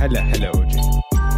[0.00, 0.80] هلا هلا أوجي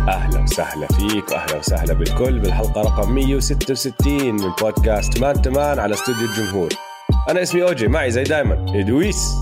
[0.08, 6.28] أهلا وسهلا فيك وأهلا وسهلا بالكل بالحلقة رقم 166 من بودكاست مان تمان على استوديو
[6.28, 6.68] الجمهور.
[7.28, 9.34] أنا اسمي أوجي معي زي دايما إدويس.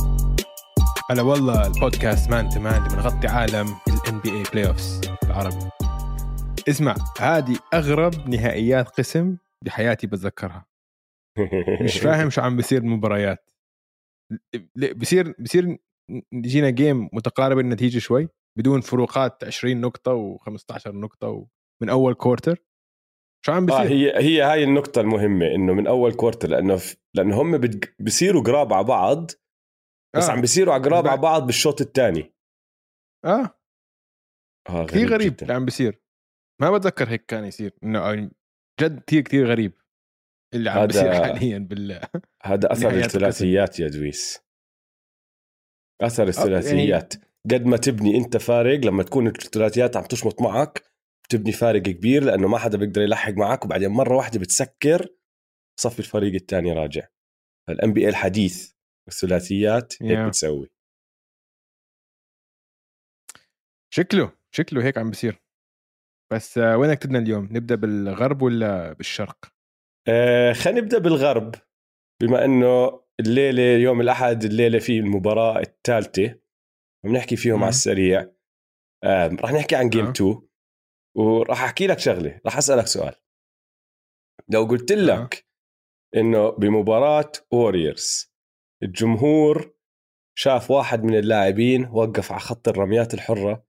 [1.10, 5.70] هلا والله البودكاست مان تمان اللي بنغطي عالم ال NBA playoffs العربي
[6.68, 10.66] اسمع هذه أغرب نهائيات قسم بحياتي بتذكرها.
[11.80, 13.45] مش فاهم شو عم بيصير المباريات
[14.96, 15.78] بصير بصير
[16.32, 21.46] يجينا game متقارب النتيجة شوي؟ بدون فروقات 20 نقطة و15 نقطة
[21.82, 22.64] من أول quarter
[23.46, 26.96] شو عم بيصير؟ آه هي هي هاي النقطة المهمة إنه من أول كورتر لأنه ف...
[27.16, 27.60] لأنه هم
[27.98, 29.30] بيصيروا قراب على بعض
[30.16, 30.32] بس آه.
[30.32, 32.34] عم بيصيروا قراب على بعض بالشوط الثاني.
[33.24, 33.59] آه,
[34.68, 36.02] آه كثير غريب اللي عم بيصير.
[36.60, 38.30] ما بتذكر هيك كان يصير إنه
[38.80, 39.72] جد كثير كثير غريب
[40.54, 42.00] اللي عم بيصير حاليا بال
[42.43, 44.40] هذا أثر الثلاثيات يا دويس.
[46.02, 47.15] أثر يعني الثلاثيات.
[47.15, 47.27] يعني...
[47.51, 50.88] قد ما تبني انت فارق لما تكون الثلاثيات عم تشمط معك
[51.24, 55.09] بتبني فارق كبير لأنه ما حدا بيقدر يلحق معك وبعدين مرة واحدة بتسكر
[55.80, 57.07] صفي الفريق الثاني راجع.
[57.68, 58.73] الان بي الحديث
[59.09, 60.29] الثلاثيات هيك yeah.
[60.29, 60.71] بتسوي.
[63.95, 65.43] شكله شكله هيك عم بيصير.
[66.33, 69.53] بس آه، وينك بدنا اليوم؟ نبدأ بالغرب ولا بالشرق؟
[70.09, 71.55] آه خلينا نبدأ بالغرب.
[72.22, 76.34] بما إنه الليلة يوم الأحد الليلة في المباراة الثالثة.
[77.09, 78.32] بنحكي فيهم على السريع.
[79.04, 80.42] آه رح نحكي عن جيم 2
[81.16, 83.15] وراح أحكي لك شغلة راح أسألك سؤال.
[84.48, 85.47] لو قلت لك
[86.16, 88.34] إنه بمباراة ووريرز
[88.82, 89.75] الجمهور
[90.38, 93.66] شاف واحد من اللاعبين وقف على خط الرميات الحرة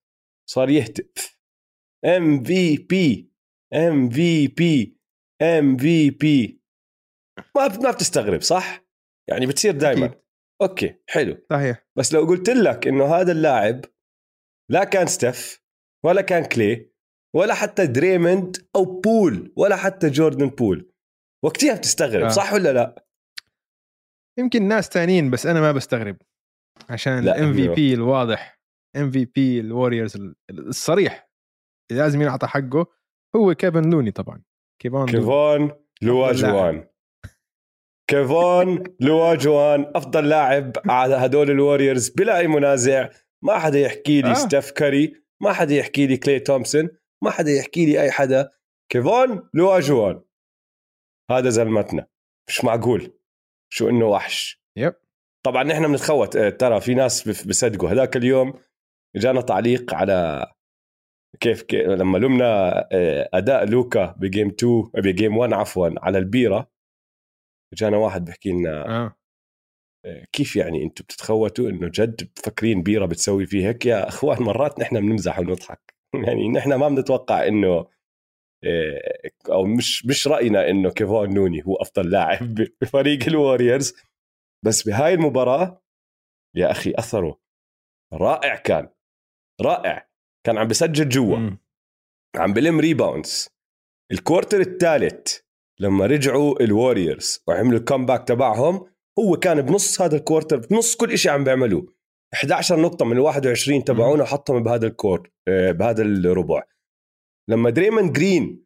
[0.49, 1.39] صار يهتف.
[2.05, 3.31] ام في بي
[3.73, 4.99] ام في بي
[5.41, 6.61] ام في بي
[7.55, 8.85] ما ما بتستغرب صح؟
[9.29, 10.21] يعني بتصير دائما
[10.61, 11.37] okay حلو.
[11.49, 11.87] صحيح.
[11.97, 13.85] بس لو قلت لك إنه هذا اللاعب
[14.71, 15.63] لا كان ستيف
[16.05, 16.91] ولا كان كلاي
[17.35, 20.91] ولا حتى دريموند أو بول ولا حتى جوردن بول
[21.45, 22.29] وقتها بتستغرب آه.
[22.29, 23.05] صح ولا لا؟
[24.39, 26.17] يمكن ناس تانيين بس أنا ما بستغرب
[26.89, 28.59] عشان ال MVP الواضح
[28.95, 31.29] MVP الوريورز الصريح.
[31.91, 32.87] اللي لازم ينعطى حقه
[33.35, 34.43] هو كيفون لوني طبعا
[34.81, 35.71] كيفون كيفون
[36.01, 36.88] لواجوان.
[38.09, 43.09] كيفون لواجوان أفضل لاعب على هدول الوريورز بلا أي منازع.
[43.41, 44.33] ما حدا يحكي لي آه.
[44.33, 46.89] ستيف كيري ما حدا يحكي لي كلاي تومسون
[47.23, 48.51] ما حدا يحكي لي أي حدا.
[48.91, 50.21] كيفون لواجوان.
[51.31, 52.07] هذا زلمتنا.
[52.49, 53.13] مش معقول.
[53.73, 54.63] شو إنه وحش.
[54.77, 54.93] يب.
[55.45, 56.35] طبعا نحن بنتخوت.
[56.35, 57.89] آه، ترى في ناس بصدقوا.
[57.89, 58.53] هذاك اليوم
[59.15, 60.47] جانا تعليق على
[61.39, 66.78] كيف, كيف لما لمنا آه، أداء لوكا بجيم 2 بجيم 1 عفوا على البيرة.
[67.73, 69.15] جانا واحد بحكي لنا آه.
[70.05, 70.25] آه.
[70.31, 74.99] كيف يعني أنتم بتتخوتوا؟ انه جد بتفكرين بيرة بتسوي فيه هيك؟ يا أخوان مرات نحن
[74.99, 75.95] بنمزح ونضحك.
[76.27, 77.87] يعني نحن ما بنتوقع إنه
[78.65, 83.93] آه، أو مش مش رأينا إنه كيفون لوني هو أفضل لاعب بفريق الوريورز.
[84.65, 85.81] بس بهاي المباراة
[86.55, 87.39] يا أخي أثره
[88.13, 88.89] رائع كان.
[89.61, 90.09] رائع.
[90.45, 91.57] كان عم بسجل جوا.
[92.35, 93.49] عم بلم rebounds
[94.11, 95.39] ال quarter الثالث
[95.79, 98.85] لما رجعوا الوريورز وعملوا ال comeback تبعهم
[99.19, 101.93] هو كان بنص هذا ال quarter بنص كل شيء عم بيعملوه.
[102.33, 106.63] 11 نقطة من ال 21 تبعونه حطهم بهذا ال quar آه، بهذا الربع.
[107.49, 108.65] لما دريموند جرين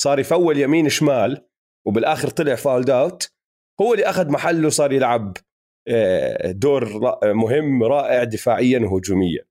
[0.00, 1.46] صار يفول يمين شمال
[1.86, 3.32] وبالآخر طلع fouled out
[3.80, 5.36] هو اللي أخذ محله صار يلعب
[5.88, 9.44] آه، دور مهم رائع دفاعيا وهجوميا.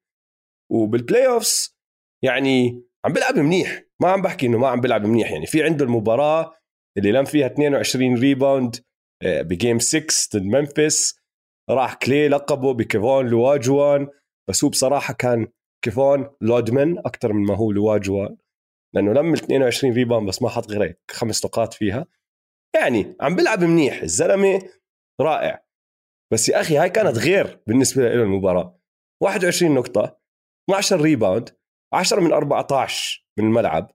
[0.72, 1.78] وبال playoffs
[2.24, 5.86] يعني عم بيلعب منيح ما عم بحكي إنه ما عم بيلعب منيح يعني في عنده
[5.86, 6.54] المباراة
[6.98, 8.76] اللي لم فيها 22 rebound
[9.24, 11.20] ب game 6 ضد ممفيس
[11.70, 14.08] راح كلي لقبه بكيفون لواجوان.
[14.50, 15.48] بس هو بصراحة كان
[15.84, 18.38] كيفون لودمن أكثر من ما هو لواجوان.
[18.96, 22.06] لأنه لم 22 rebound بس ما حط غير هيك خمس نقاط فيها.
[22.76, 24.60] يعني عم بيلعب منيح الزلمة
[25.22, 25.66] رائع.
[26.34, 28.80] بس يا أخي هاي كانت غير بالنسبة له المباراة.
[29.24, 30.20] 21 نقطة
[30.70, 31.50] 12 rebound
[31.94, 33.92] 10 من 14 من الملعب.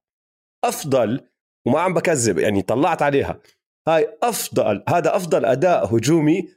[0.65, 1.30] أفضل
[1.67, 3.41] وما عم بكذب يعني طلعت عليها.
[3.89, 6.49] هاي أفضل هذا أفضل أداء هجومي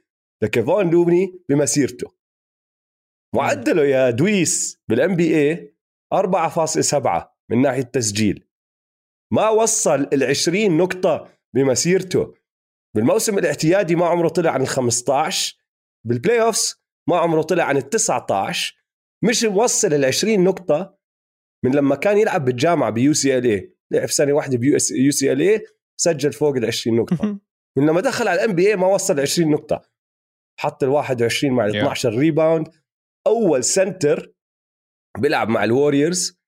[0.42, 2.14] لكيفون لوني بمسيرته.
[3.34, 5.74] معدله يا دويس بال NBA
[6.14, 8.46] 4.7 من ناحية تسجيل
[9.32, 12.34] ما وصل ال 20 نقطة بمسيرته.
[12.96, 15.56] بالموسم الاعتيادي ما عمره طلع عن ال 15
[16.06, 18.76] بال playoffs ما عمره طلع عن ال 19
[19.24, 20.98] مش موصل ال 20 نقطة
[21.64, 25.64] من لما كان يلعب بالجامعة ب UCLA لعب سنه واحدة ب US UCLA
[26.00, 27.38] سجل فوق ال 20 نقطة.
[27.78, 29.82] من لما دخل على ال NBA ما وصل 20 نقطة.
[30.60, 31.76] حط ال 21 مع ال Yeah.
[31.76, 32.68] 12 rebound
[33.26, 34.34] أول center
[35.18, 36.40] بيلعب مع الوريورز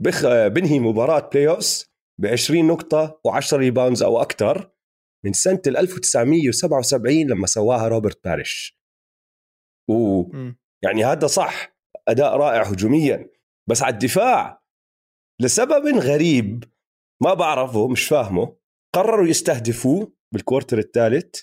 [0.00, 0.26] بخ...
[0.46, 4.72] بنهي مباراة playoffs ب 20 نقطة و10 rebounds أو أكثر
[5.24, 8.78] من سنة ال 1977 لما سواها روبرت باريش.
[9.90, 11.04] ويعني مم.
[11.04, 11.76] هذا صح
[12.08, 13.30] أداء رائع هجوميا.
[13.70, 14.62] بس على الدفاع
[15.40, 16.64] لسبب غريب
[17.22, 18.56] ما بعرفه مش فاهمه.
[18.94, 21.42] قرروا يستهدفوه بال quarter الثالث.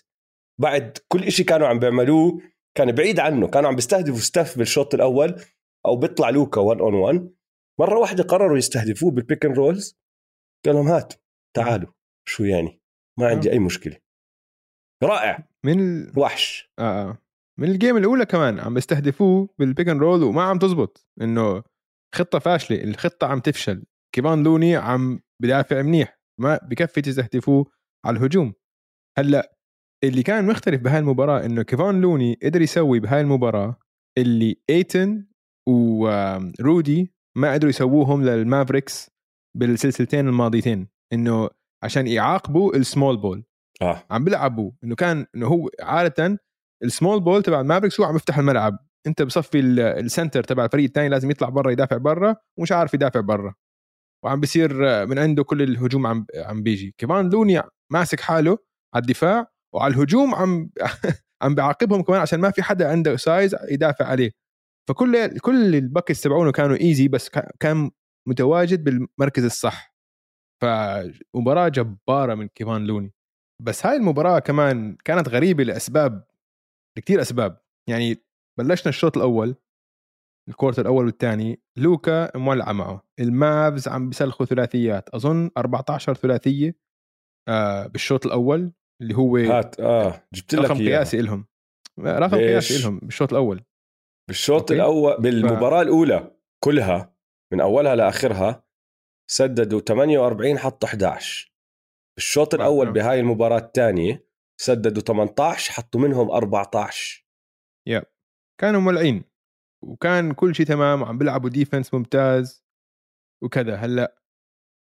[0.61, 2.41] بعد كل إشي كانوا عم بيعملوه
[2.77, 3.47] كان بعيد عنه.
[3.47, 5.41] كانوا عم بيستهدفوا ستيف بالشوط الأول
[5.85, 7.33] أو بيطلع لوكا 1 on 1
[7.79, 10.00] مرة واحدة قرروا يستهدفوه بال pick and rolls
[10.65, 11.13] قال لهم هات
[11.55, 11.91] تعالوا.
[12.27, 12.81] شو يعني؟
[13.19, 13.97] ما عندي أي مشكلة.
[15.03, 15.47] رائع.
[15.65, 16.19] من ال...
[16.19, 16.73] وحش.
[16.79, 17.09] آه.
[17.09, 17.17] آه.
[17.59, 21.07] من ال game الأولى كمان عم بيستهدفوه بال pick and roll وما عم تزبط.
[21.21, 21.63] إنه
[22.15, 23.85] خطة فاشلة الخطة عم تفشل.
[24.15, 27.65] كيفون لوني عم بدافع منيح ما بكفي تستهدفوه
[28.06, 28.53] على الهجوم.
[29.18, 29.56] هلأ
[30.03, 33.75] اللي كان مختلف بهاي المباراة إنه كيفون لوني قدر يسوي بهاي المباراة
[34.18, 35.25] اللي إيتون
[35.69, 39.12] ورودي ما قدروا يسووهم للمافريكس
[39.57, 41.50] بالسلسلتين الماضيتين إنه
[41.83, 43.44] عشان يعاقبوا ال small ball
[43.81, 44.03] آه.
[44.12, 46.39] عم بيلعبوا إنه كان إنه هو عادة
[46.83, 48.77] ال small ball تبع المافريكس هو عم يفتح الملعب.
[49.07, 52.94] أنت بصفي ال- ال center تبع الفريق الثاني لازم يطلع برا يدافع برا ومش عارف
[52.94, 53.56] يدافع برا.
[54.25, 54.74] وعم بيصير
[55.06, 56.95] من عنده كل الهجوم عم عم بيجي.
[56.98, 57.62] كمان لوني
[57.94, 58.57] ماسك حاله
[58.95, 60.69] على الدفاع وعلى الهجوم عم
[61.44, 64.31] عم بيعاقبهم كمان عشان ما في حدا عنده size يدافع عليه.
[64.89, 67.92] فكل كل ال buckets تبعونه كانوا easy بس كا- كان
[68.27, 69.95] متواجد بالمركز الصح.
[70.63, 73.13] فمباراة جبارة من كيفون لوني.
[73.62, 76.27] بس هاي المباراة كمان كانت غريبة لأسباب
[76.98, 77.62] لكثير أسباب.
[77.89, 78.24] يعني
[78.60, 79.56] بلشنا الشوط الأول
[80.50, 81.62] ال quarter الأول والثاني.
[81.78, 83.04] لوكا مولعة معه.
[83.19, 85.10] المافز عم بيسلخوا ثلاثيات.
[85.10, 86.75] أظن 14 ثلاثية
[87.48, 90.78] آه بالشوط الأول اللي هو هات آه جبت لك رقم.
[90.78, 91.48] قياسي إلهم.
[92.00, 93.63] رقم؟ قياسي إلهم بالشوط الأول.
[94.28, 94.74] بالشوط أوكي.
[94.75, 97.16] الأول بالمباراة الأولى كلها
[97.54, 98.63] من أولها لآخرها
[99.31, 101.54] سددوا 48 حطوا 11
[102.18, 102.92] بالشوط الأول آه.
[102.92, 104.28] بهاي المباراة الثانية
[104.62, 107.25] سددوا 18 حطوا منهم 14
[108.62, 109.24] كانوا مولعين.
[109.83, 112.63] وكان كل شيء تمام وعم بيلعبوا defense ممتاز
[113.43, 113.75] وكذا.
[113.75, 114.15] هلأ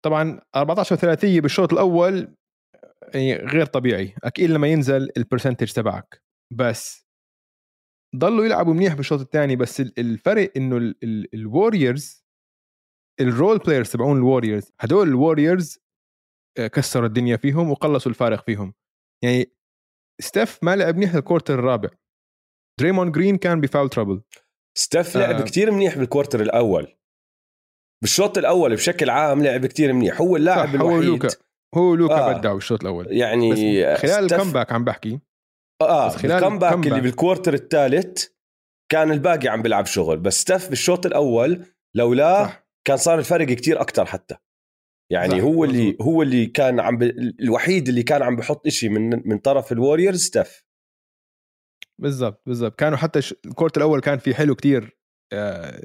[0.04, 2.36] طبعا 14 ثلاثية بالشوط الأول
[3.14, 4.14] يعني غير طبيعي.
[4.24, 6.22] أكيد لما ينزل ال percentage تبعك.
[6.52, 7.06] بس
[8.16, 10.94] ضلوا يلعبوا منيح بالشوط الثاني بس ال- الفرق إنه
[11.34, 12.24] الوريورز
[13.20, 15.78] ال role players تبعون الوريورز هدول الوريورز
[16.58, 18.74] آه، كسروا الدنيا فيهم وقلصوا الفارق فيهم.
[19.24, 19.52] يعني
[20.20, 21.88] ستيف ما لعب منيح ال quarter الرابع.
[22.80, 24.22] دريموند جرين كان ب foul trouble
[24.78, 25.42] ستيف لعب آه.
[25.44, 26.96] كتير منيح بال quarter الأول
[28.02, 31.28] بالشوط الأول بشكل عام لعب كتير منيح هو اللاعب صح، هو الوحيد لوكا.
[31.74, 32.30] هو لوكا آه.
[32.34, 32.38] آه.
[32.38, 33.50] بدع بالشوط الأول يعني
[33.96, 35.20] خلال ستيف- ال comeback عم بحكي
[35.82, 36.86] آه بس بس خلال ال comeback.
[36.86, 38.26] اللي بال quarter الثالث
[38.92, 41.64] كان الباقي عم بيلعب شغل بس ستيف بالشوط الأول
[41.96, 44.34] لولا صح كان صار الفرق كتير أكتر حتى
[45.12, 45.96] يعني صح، هو اللي.
[46.00, 47.02] هو اللي كان عم ب...
[47.40, 50.64] الوحيد اللي كان عم بحط إشي من من طرف الوريورز ستيف
[52.02, 52.74] بالضبط بالضبط.
[52.78, 54.98] كانوا حتى ال quarter الأول كان في حلو كتير
[55.32, 55.80] آه،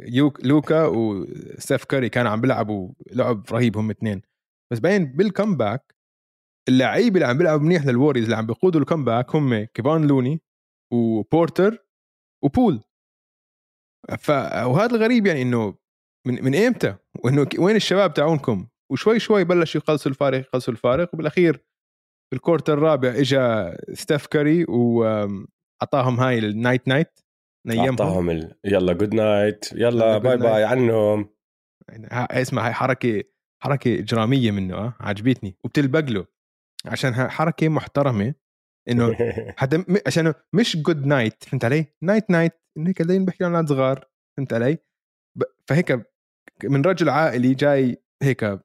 [0.00, 4.22] يوك لوكا وستيف كاري كانوا عم بيلعبوا لعب رهيب هم اثنين.
[4.72, 5.94] بس باين بال comeback
[6.68, 10.42] اللعيبه اللي عم بيلعبوا منيح للوريورز اللي عم بيقودوا ال comeback هم كيفون لوني
[10.92, 11.86] وبورتر
[12.44, 12.80] وبول.
[14.18, 15.74] ف وهذا الغريب يعني إنه
[16.26, 21.64] من من إمتى وإنه وين الشباب تاعونكم؟ وشوي شوي بلشوا يقلصوا الفارق يقلصوا الفارق وبالأخير
[22.32, 27.20] بال quarter الرابع اجى ستيف كاري واعطاهم هاي ال night night
[27.66, 27.88] نيمهم.
[27.88, 28.54] أعطاهم ال...
[28.64, 31.28] يلا good night يلا bye bye عنهم.
[32.12, 33.22] اسمع هاي حركة
[33.62, 35.56] حركة إجرامية منه آه عجبتني.
[35.64, 36.26] وبتلبق له
[36.86, 38.34] عشان حركة محترمة
[38.88, 39.16] إنه
[39.58, 43.68] حتى م- عشان مش good night فهمت علي؟ night night انه هيك زي بحكي أولاد
[43.68, 44.78] صغار فهمت علي؟
[45.38, 46.06] ب- فهيك
[46.64, 48.60] من رجل عائلي جاي هيك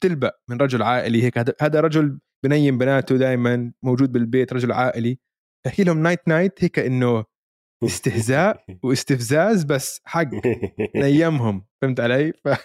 [0.00, 5.18] تلبق من رجل عائلي هيك هذا- هذا رجل بنيم بناته دائما موجود بالبيت رجل عائلي.
[5.66, 7.24] بحكي لهم night night هيك إنه
[7.84, 10.28] استهزاء واستفزاز بس حق
[10.96, 11.66] نيمهم.
[11.82, 12.48] فهمت علي؟ ف...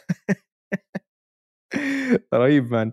[2.34, 2.92] رهيب man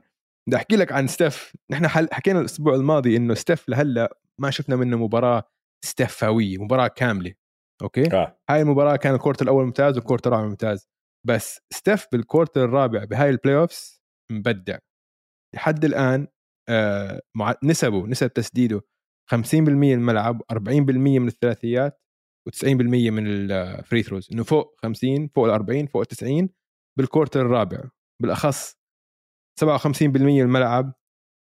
[0.49, 2.09] بدي أحكي لك عن ستيف نحن حل...
[2.13, 5.43] حكينا الأسبوع الماضي إنه ستيف لهلأ ما شفنا منه مباراة
[5.85, 7.35] ستيفاويه مباراة كاملة.
[7.83, 8.39] okay؟ آه.
[8.51, 10.89] هاي المباراة كان ال quarter الأول ممتاز وال quarter الرابع ممتاز.
[11.27, 14.79] بس ستيف بال quarter الرابع بهاي ال playoffs مبدع.
[15.55, 16.27] لحد الآن.
[17.65, 18.81] نسبه نسب تسديده
[19.35, 20.59] 50% من الملعب 40%
[20.97, 22.01] من الثلاثيات
[22.51, 22.67] و90%
[23.11, 26.49] من ال free throws إنه فوق 50 فوق ال 40 فوق ال 90
[26.99, 27.85] بال quarter الرابع.
[28.23, 28.77] بالأخص
[29.61, 30.93] 57% من الملعب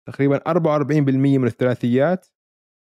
[0.08, 2.28] تقريبا 44% من الثلاثيات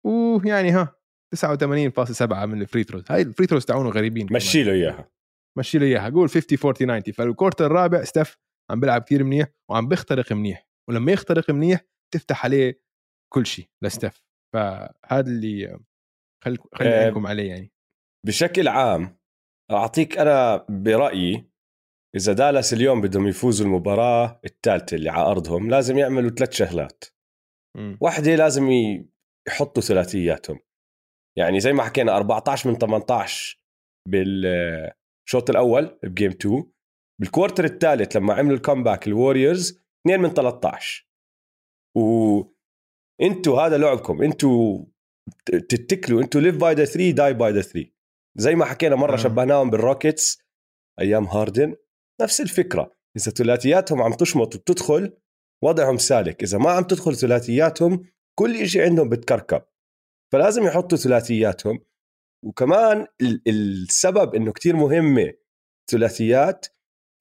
[0.05, 0.95] ويعني ها
[1.35, 5.11] 89.7 من ال free throws هاي ال free throws تاعونه غريبين مشي له إياها.
[5.57, 6.09] مشي له إياها.
[6.09, 8.37] قول 50 40 90 فال quarter الرابع ستيف
[8.71, 10.67] عم بيلعب كثير منيح وعم بيخترق منيح.
[10.89, 12.81] ولما يخترق منيح تفتح عليه
[13.33, 15.79] كل شيء لستيف فهذا اللي
[16.43, 17.71] خل خلينا آه، عليه يعني.
[18.27, 19.17] بشكل عام
[19.71, 21.51] أعطيك أنا برأيي
[22.15, 27.03] إذا دالاس اليوم بدهم يفوزوا المباراة الثالثه اللي على أرضهم لازم يعملوا ثلاث شغلات.
[28.01, 28.69] واحدة لازم
[29.47, 30.59] يحطوا ثلاثياتهم.
[31.37, 33.61] يعني زي ما حكينا 14 من 18
[34.09, 36.71] بالشوط الأول ب game 2
[37.21, 41.10] بال quarter الثالث لما عملوا ال comeback الوريورز 2 من 13
[41.95, 42.41] و
[43.21, 44.85] أنتوا هذا لعبكم أنتوا
[45.45, 47.91] تتكلوا أنتوا live by the 3 die by the 3
[48.35, 49.17] زي ما حكينا مرة آه.
[49.17, 50.37] شبهناهم بالروكيتس
[50.99, 51.75] أيام هاردن
[52.21, 52.97] نفس الفكرة.
[53.17, 55.17] إذا ثلاثياتهم عم تشمط وبتدخل
[55.63, 56.43] وضعهم سالك.
[56.43, 58.05] إذا ما عم تدخل ثلاثياتهم
[58.39, 59.61] كل شيء عندهم بتكركب.
[60.31, 61.79] فلازم يحطوا ثلاثياتهم.
[62.45, 63.07] وكمان
[63.47, 65.33] السبب إنه كتير مهمة
[65.91, 66.67] ثلاثيات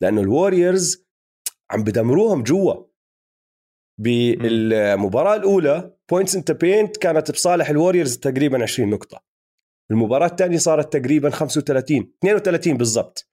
[0.03, 1.07] لأنه الوريورز
[1.71, 2.90] عم بدمروهم جوا.
[4.01, 9.25] بالمباراة الأولى points in the paint كانت بصالح الوريورز تقريبا 20 نقطة.
[9.91, 13.31] المباراة الثانية صارت تقريبا 35 32 بالضبط.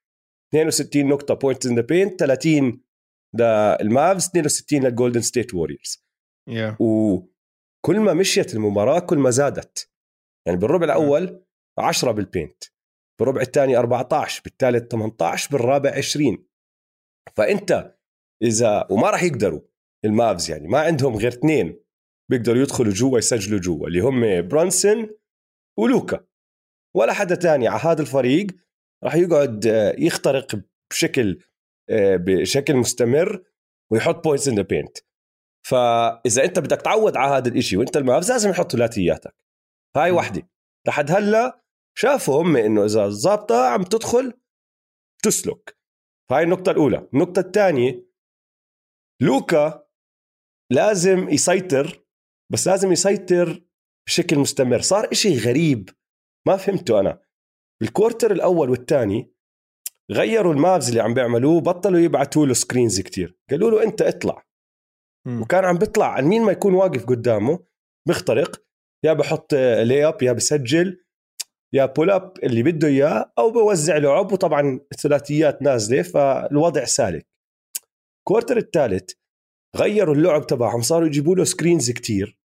[0.54, 2.82] 62 نقطة points in the paint 30
[3.34, 6.06] للمافز 62 للجولدن ستيت ووريرز
[6.50, 6.76] yeah.
[6.80, 9.92] وكل ما مشيت المباراة كل ما زادت.
[10.48, 11.44] يعني بالربع الأول
[11.80, 12.64] 10 بال paint
[13.20, 16.48] بالربع الثاني 14 بالثالث 18 بالرابع 20
[17.36, 17.98] فأنت
[18.44, 19.62] إذا وما راح يقدروا
[20.06, 20.68] المافز يعني.
[20.68, 21.80] ما عندهم غير اثنين
[22.32, 25.10] بيقدروا يدخلوا جوا يسجلوا جوا اللي هم برونسون
[25.80, 26.26] ولوكا.
[26.96, 27.68] ولا حدا تاني.
[27.68, 28.48] على هذا الفريق
[29.04, 30.62] راح يقعد آه، يخترق
[30.92, 31.40] بشكل
[31.90, 33.44] آه، بشكل مستمر
[33.92, 34.98] ويحط points in the paint
[35.68, 39.36] فإذا أنت بدك تعود على هذا الإشي وأنت المافز لازم يحط ثلاثياتك.
[39.96, 40.50] هاي وحدة.
[40.88, 41.64] لحد هلأ
[41.98, 44.34] شافوا هم إنه إذا ظابطة عم تدخل
[45.24, 45.78] تسلك.
[46.32, 47.08] هاي النقطة الأولى.
[47.14, 48.08] النقطة الثانية
[49.22, 49.87] لوكا
[50.72, 52.04] لازم يسيطر
[52.52, 53.64] بس لازم يسيطر
[54.08, 54.82] بشكل مستمر.
[54.82, 55.90] صار إشي غريب
[56.48, 57.22] ما فهمته أنا.
[57.82, 59.34] بال quarter الأول والثاني
[60.12, 63.38] غيروا المافز اللي عم بيعملوه بطلوا يبعتوا له screens كتير.
[63.50, 64.46] قالوا له أنت اطلع.
[65.28, 65.42] م.
[65.42, 66.08] وكان عم بيطلع.
[66.14, 67.60] عن مين ما يكون واقف قدامه
[68.08, 68.64] بيخترق
[69.06, 71.04] يا بحط lay up يا بسجل
[71.74, 77.28] يا pull up اللي بده إياه أو بوزع لعب وطبعا الثلاثيات نازلة فالوضع سالك.
[78.20, 79.12] ال quarter الثالث
[79.78, 82.40] غيروا اللعب تبعهم صاروا يجيبوا له screens كتير.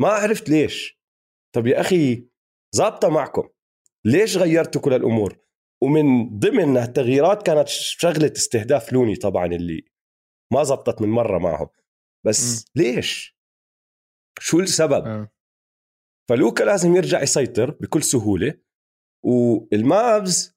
[0.00, 1.00] ما عرفت ليش.
[1.54, 2.28] طب يا أخي
[2.76, 3.48] ظابطة معكم.
[4.04, 5.38] ليش غيرتوا كل الأمور؟
[5.82, 9.84] ومن ضمن التغييرات كانت شغلة استهداف لوني طبعا اللي
[10.52, 11.68] ما زبطت من مرة معهم.
[12.26, 12.70] بس م.
[12.76, 13.36] ليش؟
[14.38, 15.30] شو السبب؟ أه.
[16.28, 18.60] فلوكا لازم يرجع يسيطر بكل سهولة
[19.24, 20.56] والمافز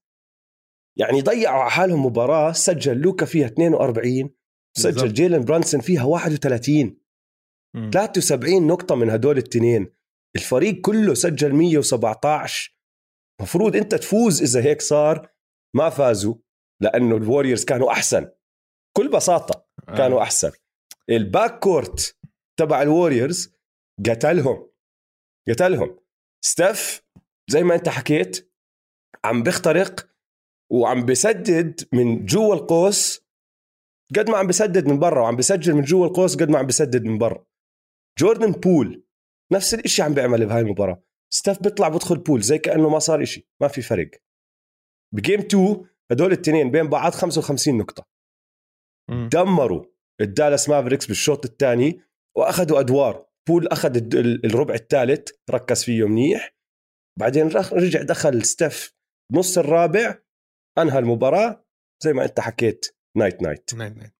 [1.00, 4.36] يعني ضيعوا على حالهم مباراة سجل لوكا فيها 42
[4.78, 6.98] سجل جيلن برونسون فيها 31
[7.76, 7.90] م.
[7.90, 9.94] 73 نقطة من هدول الاثنين
[10.36, 12.80] الفريق كله سجل 117
[13.42, 15.30] مفروض انت تفوز إذا هيك صار
[15.76, 16.36] ما فازوا
[16.82, 18.32] لأنه الوريورز كانوا أحسن.
[18.96, 20.24] بكل بساطة كانوا آه.
[20.24, 20.52] أحسن.
[21.10, 22.18] ال backcourt
[22.60, 23.56] تبع الوريورز
[24.10, 24.70] قتلهم.
[25.50, 26.00] قتلهم.
[26.46, 27.04] ستيف
[27.50, 28.52] زي ما انت حكيت
[29.26, 30.10] عم بيخترق
[30.72, 33.28] وعم بسدد من جوا القوس
[34.16, 37.04] قد ما عم بسدد من برا وعم بسجل من جوا القوس قد ما عم بسدد
[37.04, 37.46] من برا.
[38.20, 39.06] جوردن بول
[39.54, 41.04] نفس الشيء عم بيعمل بهاي المباراة.
[41.34, 44.10] ستيف بيطلع بدخل بول زي كأنه ما صار إشي ما في فرق.
[45.15, 48.08] ب game 2 هدول الاثنين بين بعض 55 نقطة.
[49.10, 49.30] م.
[49.30, 49.86] دمروا
[50.22, 52.01] الدالاس مافريكس بالشوط الثاني
[52.38, 53.30] وأخذوا أدوار.
[53.48, 56.56] Poole أخذ الربع الثالث ركز فيه منيح.
[57.20, 58.94] بعدين رجع دخل ستيف
[59.34, 60.20] نص الرابع
[60.78, 61.66] أنهى المباراة.
[62.04, 62.86] زي ما أنت حكيت
[63.18, 63.74] night night.
[63.74, 64.13] night night.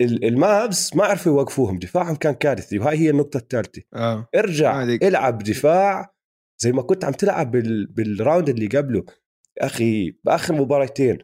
[0.00, 3.82] المابس ما عرفوا يوقفوهم دفاعهم كان كارثي وهاي هي النقطة الثالثة.
[3.94, 4.28] آه.
[4.34, 5.04] ارجع عادك.
[5.04, 6.14] العب دفاع
[6.62, 7.86] زي ما كنت عم تلعب بال...
[7.86, 9.04] بال round اللي قبله.
[9.58, 11.18] أخي بآخر مباراتين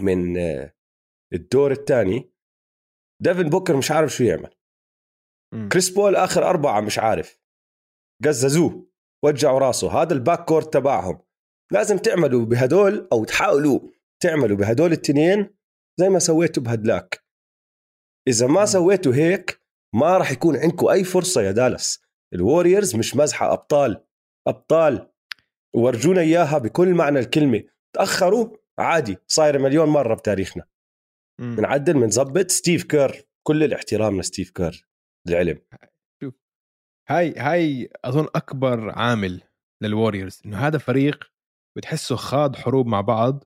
[0.00, 0.74] من آه،
[1.32, 2.32] الدور الثاني
[3.22, 4.50] ديفن بوكر مش عارف شو يعمل.
[5.54, 5.68] م.
[5.68, 7.40] كريس بول آخر أربعة مش عارف.
[8.24, 8.86] قززوه
[9.24, 10.02] وجعوا راسه.
[10.02, 11.22] هذا ال backcourt تبعهم.
[11.72, 13.80] لازم تعملوا بهدول أو تحاولوا
[14.22, 15.54] تعملوا بهدول الثنين
[16.00, 17.24] زي ما سويتوا بهدلاك.
[18.28, 19.60] إذا ما سويتوا هيك
[19.94, 22.02] ما راح يكون عندكم أي فرصة يا دالاس.
[22.34, 24.04] الوريورز مش مزحة أبطال
[24.48, 25.10] أبطال.
[25.74, 27.62] ورجونا إياها بكل معنى الكلمة.
[27.96, 30.64] تأخروا عادي صايره مليون مرة بتاريخنا.
[31.40, 34.86] بنعدل بنظبط ستيف كير كل الاحترام لستيف كير
[35.28, 35.58] العلم.
[37.08, 39.42] هاي هاي أظن أكبر عامل
[39.82, 41.24] للوريورز إنه هذا فريق
[41.76, 43.44] بتحسه خاض حروب مع بعض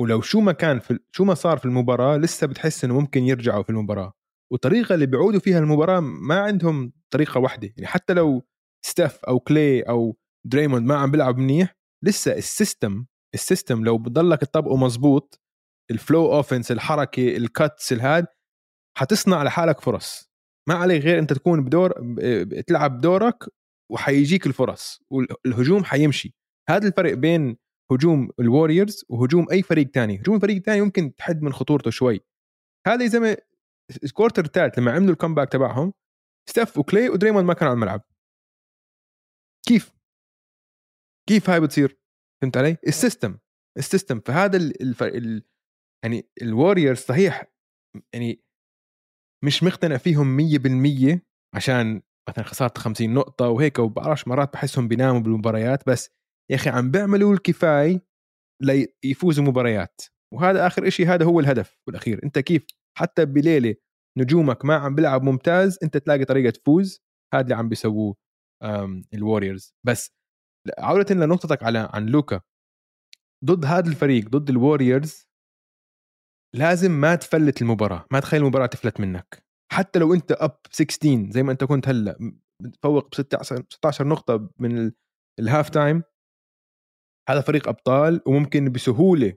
[0.00, 3.62] ولو شو ما كان في شو ما صار في المباراة لسه بتحس إنه ممكن يرجعوا
[3.62, 4.12] في المباراة.
[4.52, 7.68] والطريقة اللي بيعودوا فيها المباراة ما عندهم طريقة واحدة.
[7.76, 8.42] يعني حتى لو
[8.86, 10.16] ستيف أو كلي أو
[10.46, 15.40] دريموند ما عم بيلعب منيح لسه ال system ال system لو بضلك تطبقه مزبوط
[15.90, 18.26] ال flow offense الحركة ال cuts الهاد
[18.98, 20.30] حتصنع لحالك فرص.
[20.68, 21.92] ما عليك غير أنت تكون بدور
[22.66, 23.44] تلعب دورك
[23.92, 26.34] وحيجيك الفرص والهجوم حيمشي.
[26.68, 27.56] هذا الفرق بين
[27.92, 30.20] هجوم الوريورز وهجوم أي فريق تاني.
[30.20, 32.20] هجوم الفريق الثاني ممكن تحد من خطورته شوي.
[32.86, 33.36] هذا زي ما
[34.04, 35.92] ال quarter الثالث لما عملوا ال comeback تبعهم
[36.50, 38.02] ستيف وكلي ودريموند ما كانوا على الملعب.
[39.68, 39.92] كيف؟
[41.28, 41.98] كيف هاي بتصير؟
[42.42, 43.38] فهمت علي؟ ال system
[43.78, 44.20] ال system.
[44.20, 45.42] فهذا ال ال
[46.04, 47.44] يعني الوريورز صحيح
[48.14, 48.42] يعني
[49.44, 51.20] مش مقتنع فيهم 100%
[51.54, 56.10] عشان مثلا خسرت 50 نقطة وهيك وبعرفش مرات بحسهم بيناموا بالمباريات بس
[56.50, 58.06] يا أخي عم بيعملوا الكفاية
[58.62, 60.00] ليفوزوا مباريات
[60.34, 62.66] وهذا آخر إشي هذا هو الهدف بالأخير أنت كيف؟
[62.98, 63.74] حتى بليلة
[64.18, 67.02] نجومك ما عم بيلعب ممتاز أنت تلاقي طريقة تفوز.
[67.34, 68.16] هذا اللي عم بيسووه
[69.14, 70.10] الوريورز بس
[70.78, 72.40] عودة لنقطتك على عن لوكا.
[73.44, 75.28] ضد هذا الفريق ضد الوريورز
[76.56, 78.06] لازم ما تفلت المباراة.
[78.12, 79.44] ما تخلي المباراة تفلت منك.
[79.72, 84.50] حتى لو أنت up 16 زي ما أنت كنت هلأ متفوق ب 16 16 نقطة
[84.58, 84.92] من
[85.40, 86.02] ال halftime
[87.28, 89.32] هذا فريق أبطال وممكن بسهولة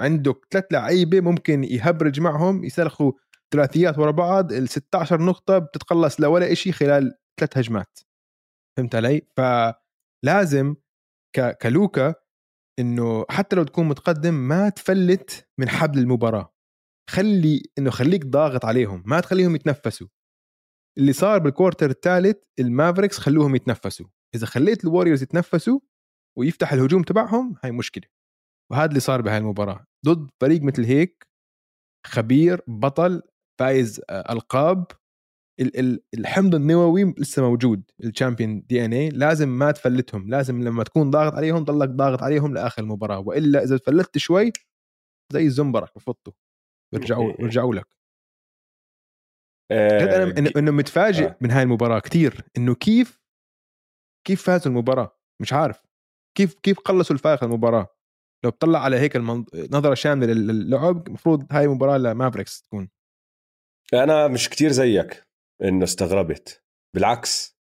[0.00, 3.12] عندك ثلاث لعيبة ممكن يهبرج معهم يسلخوا
[3.54, 7.98] ثلاثيات ورا بعض ال 16 نقطة بتتحول لولا شيء خلال ثلاث هجمات.
[8.76, 10.76] فهمت علي؟ فلازم
[11.62, 12.14] كلوكا
[12.78, 16.54] إنه حتى لو تكون متقدم ما تفلت من حبل المباراة.
[17.10, 20.06] خلي إنه خليك ضاغط عليهم ما تخليهم يتنفسوا.
[20.98, 24.06] اللي صار بال quarter الثالث المافريكس خلوهم يتنفسوا.
[24.34, 25.80] إذا خليت الوريورز يتنفسوا
[26.38, 28.04] ويفتح الهجوم تبعهم هاي مشكلة.
[28.72, 29.86] وهذا اللي صار بهاي المباراة.
[30.06, 31.28] ضد فريق مثل هيك
[32.06, 33.22] خبير بطل
[33.60, 34.86] فايز آه، ألقاب
[36.14, 40.30] الحمض النووي لسه موجود ال champion DNA لازم ما تفلتهم.
[40.30, 43.18] لازم لما تكون ضاغط عليهم ضلك ضاغط عليهم لآخر المباراة.
[43.18, 44.52] وإلا إذا فلتت شوي
[45.32, 46.32] زي الزنبرك بفطوا.
[46.94, 47.96] بيرجعوا بيرجعوا لك.
[49.70, 51.36] آه أنا إنه متفاجئ آه.
[51.40, 53.20] من هاي المباراة كثير إنه كيف
[54.26, 55.83] كيف فازوا المباراة؟ مش عارف.
[56.34, 57.88] كيف كيف قلصوا الفارق المباراة؟
[58.44, 59.44] لو بتطلع على هيك المنظ...
[59.70, 62.90] نظرة شاملة للعب المفروض هاي مباراة لمافريكس تكون.
[63.94, 65.26] أنا مش كتير زيك
[65.62, 66.64] إنه استغربت.
[66.94, 67.58] بالعكس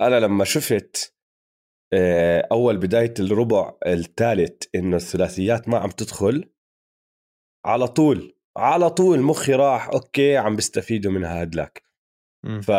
[0.00, 1.14] أنا لما شفت
[1.92, 6.50] آه، أول بداية الربع الثالث إنه الثلاثيات ما عم تدخل
[7.66, 11.82] على طول على طول مخي راح أوكي عم بيستفيدوا من هادلاك
[12.62, 12.70] ف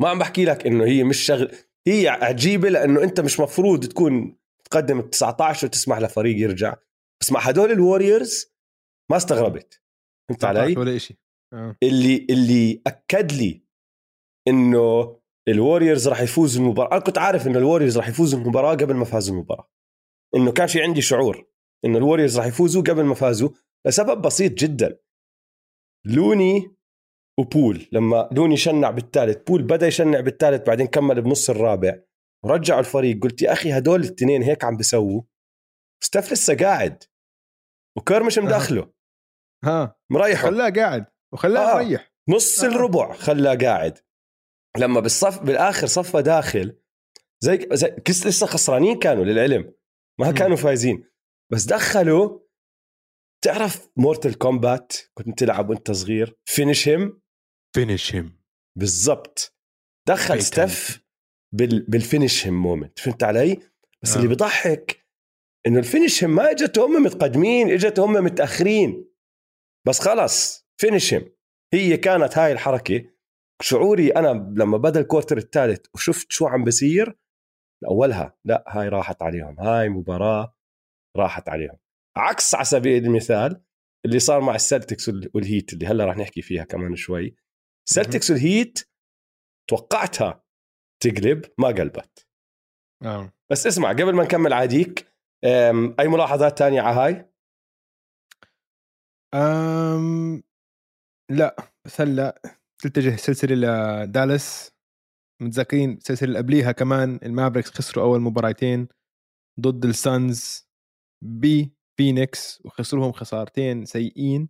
[0.00, 4.36] ما عم بحكي لك إنه هي مش شغل هي عجيبة لأنه أنت مش مفروض تكون
[4.64, 6.76] تقدم ال 19 وتسمح لفريق يرجع.
[7.20, 8.54] بس مع هدول الوريورز
[9.10, 9.82] ما استغربت.
[10.28, 11.16] فهمت علي؟ ولا شيء
[11.52, 11.76] آه.
[11.82, 13.64] اللي اللي أكد لي
[14.48, 15.16] إنه
[15.48, 16.92] الوريورز راح يفوز المباراة.
[16.92, 19.70] أنا كنت عارف إنه الوريورز راح يفوزوا المباراة قبل ما فازوا المباراة.
[20.34, 21.46] إنه كان في عندي شعور
[21.84, 23.50] إنه الوريورز راح يفوزوا قبل ما فازوا
[23.86, 24.98] لسبب بسيط جدا.
[26.06, 26.76] لوني
[27.40, 32.00] وبول لما لوني شنع بالثالث بول بدأ يشنع بالثالث بعدين كمل بنص الرابع.
[32.44, 35.22] ورجعوا الفريق قلت يا أخي هدول الاثنين هيك عم بيسووا.
[36.04, 37.04] ستاف لسه قاعد.
[37.98, 38.92] وكير مش مداخله.
[39.64, 39.96] ها.
[40.10, 40.50] مريحه.
[40.50, 41.06] خلاه قاعد.
[41.32, 41.82] وخلاه آه.
[41.82, 42.68] يريح نص آه.
[42.68, 43.98] الربع خلاه قاعد.
[44.78, 46.78] لما بالصف بالآخر صفى داخل
[47.40, 49.74] زي زي كس لسه خسرانين كانوا للعلم.
[50.20, 50.32] ما.
[50.32, 51.10] كانوا فايزين.
[51.52, 52.44] بس دخلوا.
[53.44, 56.36] تعرف مورتل كومبات؟ كنت تلعب وأنت صغير.
[56.48, 57.23] finish him.
[57.74, 58.38] finish him
[58.78, 59.56] بالضبط.
[60.08, 61.04] دخل ستيف
[61.54, 63.60] بال بال finish him moment فهمت علي؟
[64.02, 64.16] بس آه.
[64.16, 65.06] اللي بيضحك
[65.66, 69.10] إنه ال finish him ما اجته هم متقدمين اجته هم متأخرين.
[69.86, 71.32] بس خلص finish him
[71.72, 73.04] هي كانت هاي الحركة.
[73.62, 77.18] شعوري أنا لما بدأ ال quarter الثالث وشفت شو عم بصير
[77.88, 79.60] أولها لا هاي راحت عليهم.
[79.60, 80.56] هاي مباراة
[81.16, 81.78] راحت عليهم.
[82.16, 83.62] عكس على سبيل المثال
[84.06, 87.43] اللي صار مع السلتكس والهيت اللي هلأ راح نحكي فيها كمان شوي.
[87.88, 88.78] السلتكس والهيت
[89.70, 90.44] توقعتها
[91.02, 92.26] تقلب ما قلبت.
[93.02, 93.32] آه.
[93.50, 95.12] بس اسمع قبل ما نكمل عندك
[96.00, 97.30] أي ملاحظات تانية على هاي؟
[99.34, 100.42] أم...
[101.30, 102.42] لا بس هلا
[102.82, 104.74] بترجع السلسلة لدالاس
[105.42, 108.88] متذكرين السلسلة اللي قبليها كمان المافريكس خسروا أول مباراتين
[109.60, 110.68] ضد الصنز
[111.24, 114.48] بفينيكس وخسروهم خسارتين سيئين.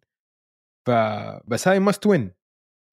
[0.87, 2.35] فبس هاي must win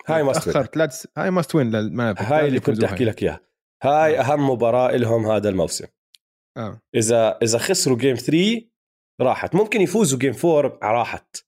[0.07, 3.39] هاي must تاخذ ثلاث هاي must win للمافريكس هاي اللي كنت أحكي لك إياها.
[3.83, 5.87] هاي أهم مباراة لهم هذا الموسم.
[6.57, 6.81] آه.
[6.95, 8.61] اذا إذا خسروا game 3
[9.21, 9.55] راحت.
[9.55, 11.45] ممكن يفوزوا game 4 راحت.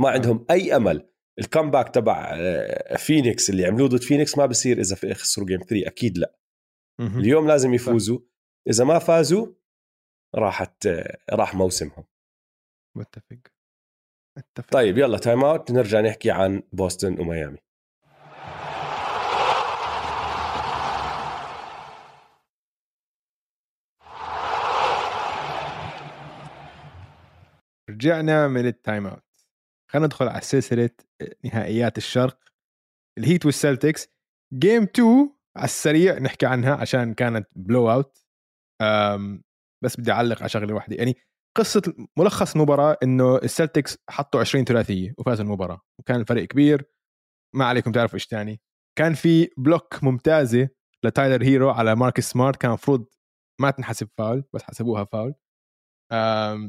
[0.00, 1.08] ما عندهم أي أمل.
[1.38, 5.86] ال comeback تبع آه، فينيكس اللي عملوه ضد فينيكس ما بصير إذا خسروا game 3
[5.86, 6.38] أكيد لا.
[7.00, 7.18] مهم.
[7.18, 8.18] اليوم لازم يفوزوا.
[8.68, 9.46] إذا ما فازوا
[10.34, 12.04] راحت آه، راح موسمهم.
[12.96, 13.38] متفق.
[14.38, 17.58] اتفق طيب يلا time out نرجع نحكي عن بوسطن وميامي.
[28.04, 29.24] رجعنا من ال time out
[29.90, 30.90] خلينا ندخل على سلسلة
[31.44, 32.38] نهائيات الشرق.
[33.18, 34.08] الهيت والسلتكس
[34.54, 38.26] game 2 على السريع نحكي عنها عشان كانت blowout
[39.84, 40.96] بس بدي أعلق على شغلة واحدة.
[40.96, 41.16] يعني
[41.56, 41.82] قصة
[42.18, 45.80] ملخص المباراه إنه السلتكس حطوا 20 ثلاثية وفازوا المباراة.
[46.00, 46.90] وكان الفرق كبير.
[47.54, 48.60] ما عليكم تعرفوا إيش تاني.
[48.98, 50.68] كان في block ممتازة
[51.04, 52.56] لتايلر هيرو على ماركس سمارت.
[52.56, 53.06] كان المفروض
[53.60, 55.34] ما تنحسب فاول بس حسبوها فاول.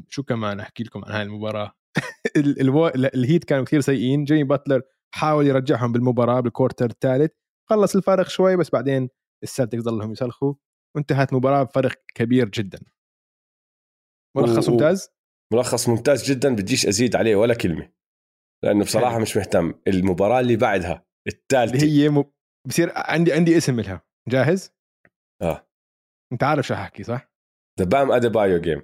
[0.08, 1.72] شو كمان؟ أحكي لكم عن هاي المباراة.
[2.36, 2.86] ال- ألو...
[2.86, 4.24] ال- الهيت كانوا كثير سيئين.
[4.24, 4.82] جيمي باتلر
[5.14, 7.32] حاول يرجعهم بالمباراة بال quarter الثالث.
[7.70, 9.08] خلص الفارق شوي بس بعدين
[9.42, 10.54] السلتكس ضلهم يسلخوا.
[10.96, 12.78] وانتهت المباراه بفرق كبير جدا.
[14.36, 15.10] ملخص ممتاز؟
[15.52, 16.54] ملخص ممتاز جدا.
[16.54, 17.92] بديش أزيد عليه ولا كلمة.
[18.64, 19.22] لأنه بصراحة حلو.
[19.22, 19.74] مش مهتم.
[19.88, 21.86] المباراة اللي بعدها الثالثة.
[21.86, 22.24] هي م...
[22.68, 24.06] بصير عندي عندي اسم لها.
[24.28, 24.72] جاهز؟
[25.42, 25.68] آه.
[26.32, 27.32] أنت عارف شو حكي صح؟
[27.80, 28.82] the بام اديبايو game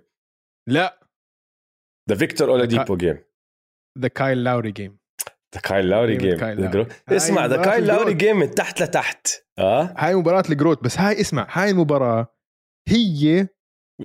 [0.69, 1.09] لا.
[2.11, 3.19] the فيكتور اولاديبو game
[3.99, 4.99] the كايل لاوري game
[5.55, 8.15] the كايل لاوري game اسمع the كايل لاوري.
[8.15, 9.27] game من تحت لتحت.
[9.59, 10.85] آه؟ هاي مباراة ال GROAT.
[10.85, 12.35] بس هاي اسمع هاي المباراة
[12.89, 13.49] هي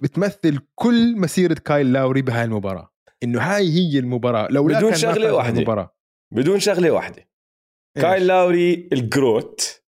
[0.01, 2.93] بتمثل كل مسيرة كايل لاوري بهاي المباراة.
[3.23, 4.47] إنه هاي هي المباراة.
[4.51, 5.57] لو بدون شغلة واحدة.
[5.57, 5.95] المباراة.
[6.33, 7.29] بدون شغلة واحدة.
[8.01, 9.83] كايل لاوري ال GROAT.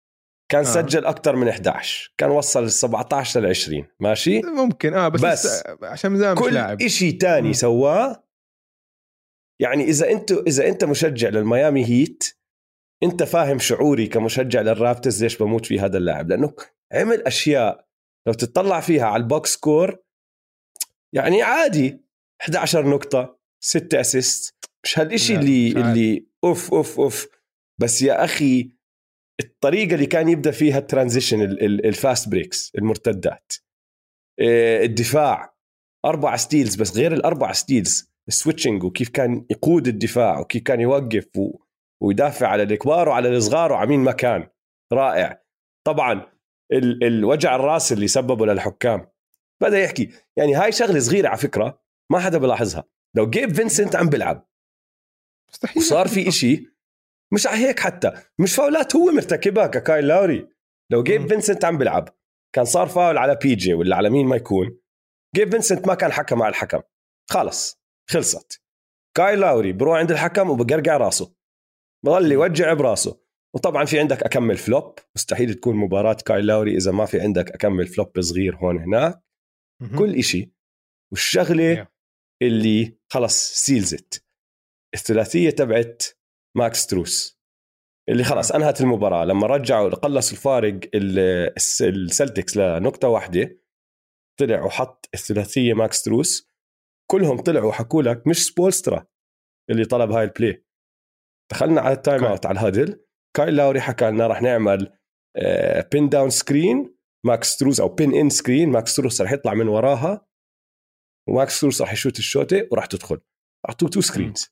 [0.51, 0.71] كان آه.
[0.71, 4.93] سجل أكثر من 11 كان وصل ال 17 لل 20 ماشي؟ ممكن.
[4.93, 6.77] آه بس, بس عشان زلمة مش لاعب.
[6.77, 7.53] كل شيء تاني مم.
[7.53, 8.23] سواه
[9.61, 12.23] يعني إذا انت إذا أنت مشجع للميامي هيت
[13.03, 16.29] أنت فاهم شعوري كمشجع للرابترز ليش بموت في هذا اللاعب.
[16.29, 16.53] لأنه
[16.93, 17.87] عمل أشياء
[18.27, 19.99] لو تطلع فيها على ال box score
[21.15, 22.07] يعني عادي.
[22.41, 24.55] 11 نقطة 6 assist.
[24.83, 25.71] مش هالشيء اللي.
[25.71, 27.27] اللي أوف أوف أوف.
[27.81, 28.76] بس يا أخي
[29.39, 33.53] الطريقة اللي كان يبدأ فيها ال transition ال- ال- ال fast breaks المرتدات.
[34.39, 35.53] إيه، الدفاع
[36.05, 41.27] أربع steals بس غير الأربع steals ال switching وكيف كان يقود الدفاع وكيف كان يوقف
[41.37, 41.59] و...
[42.03, 44.47] ويدافع على الكبار وعلى الصغار وعلى مين ما كان.
[44.93, 45.43] رائع.
[45.87, 46.31] طبعا
[46.71, 47.03] ال...
[47.03, 49.07] الوجع الراس اللي سببه للحكام.
[49.61, 50.09] بدأ يحكي.
[50.37, 52.83] يعني هاي شغلة صغيرة على فكرة ما حدا بلاحظها
[53.15, 54.47] لو جيب فينسنت عم بيلعب.
[55.49, 56.76] مستحيل وصار في إشي
[57.33, 58.11] مش على هيك حتى.
[58.39, 60.47] مش فاولات هو مرتكبها ككايل لاوري.
[60.91, 61.27] لو جيب.
[61.27, 62.09] فينسنت عم بيلعب
[62.55, 64.79] كان صار فاول على بي جي ولا على مين ما يكون
[65.35, 66.81] جيب فينسنت ما كان حكى مع الحكم.
[67.29, 68.61] خلص خلصت.
[69.17, 71.35] كايل لاوري بروح عند الحكم وبقرقع راسه.
[72.05, 73.21] بضل يوجع براسه.
[73.55, 74.99] وطبعا في عندك أكم من flop.
[75.15, 79.23] مستحيل تكون مباراة كايل لاوري إذا ما في عندك أكم من flop صغير هون هناك.
[79.97, 80.51] كل إشي.
[81.11, 81.87] والشغلة.
[82.41, 84.25] اللي خلص سيلزت
[84.93, 86.03] الثلاثية تبعت
[86.57, 87.37] ماكس تروس
[88.09, 89.25] اللي خلص أنهت المباراة.
[89.25, 91.19] لما رجعوا قلصوا الفارق ال-
[91.57, 93.59] الس- السلتكس لنقطة واحدة
[94.39, 96.49] طلع وحط الثلاثية ماكس تروس.
[97.11, 99.07] كلهم طلعوا وحكوا لك مش سبولسترا
[99.69, 100.65] اللي طلب هاي ال play.
[101.51, 102.23] دخلنا على ال time.
[102.23, 103.05] out على ال huddle.
[103.35, 104.97] كايل لاوري حكى لنا رح نعمل
[105.91, 110.27] pin down screen ماكس تروس أو pin in screen ماكس تروس رح يطلع من وراها.
[111.29, 113.21] وماكس تروس رح يشوت الشوطه وراح تدخل.
[113.69, 114.47] أعطوه two screens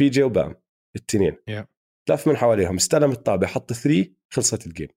[0.00, 0.63] بي جي وبام
[0.96, 1.64] الاثنين Yeah.
[2.10, 4.88] لف من حواليهم استلم الطابة حط three خلصت ال game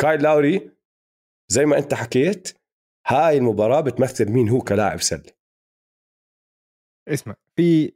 [0.00, 0.70] كايل لاوري
[1.48, 2.58] زي ما انت حكيت
[3.06, 5.32] هاي المباراة بتمثل مين هو كلاعب سلة.
[7.08, 7.92] اسمع في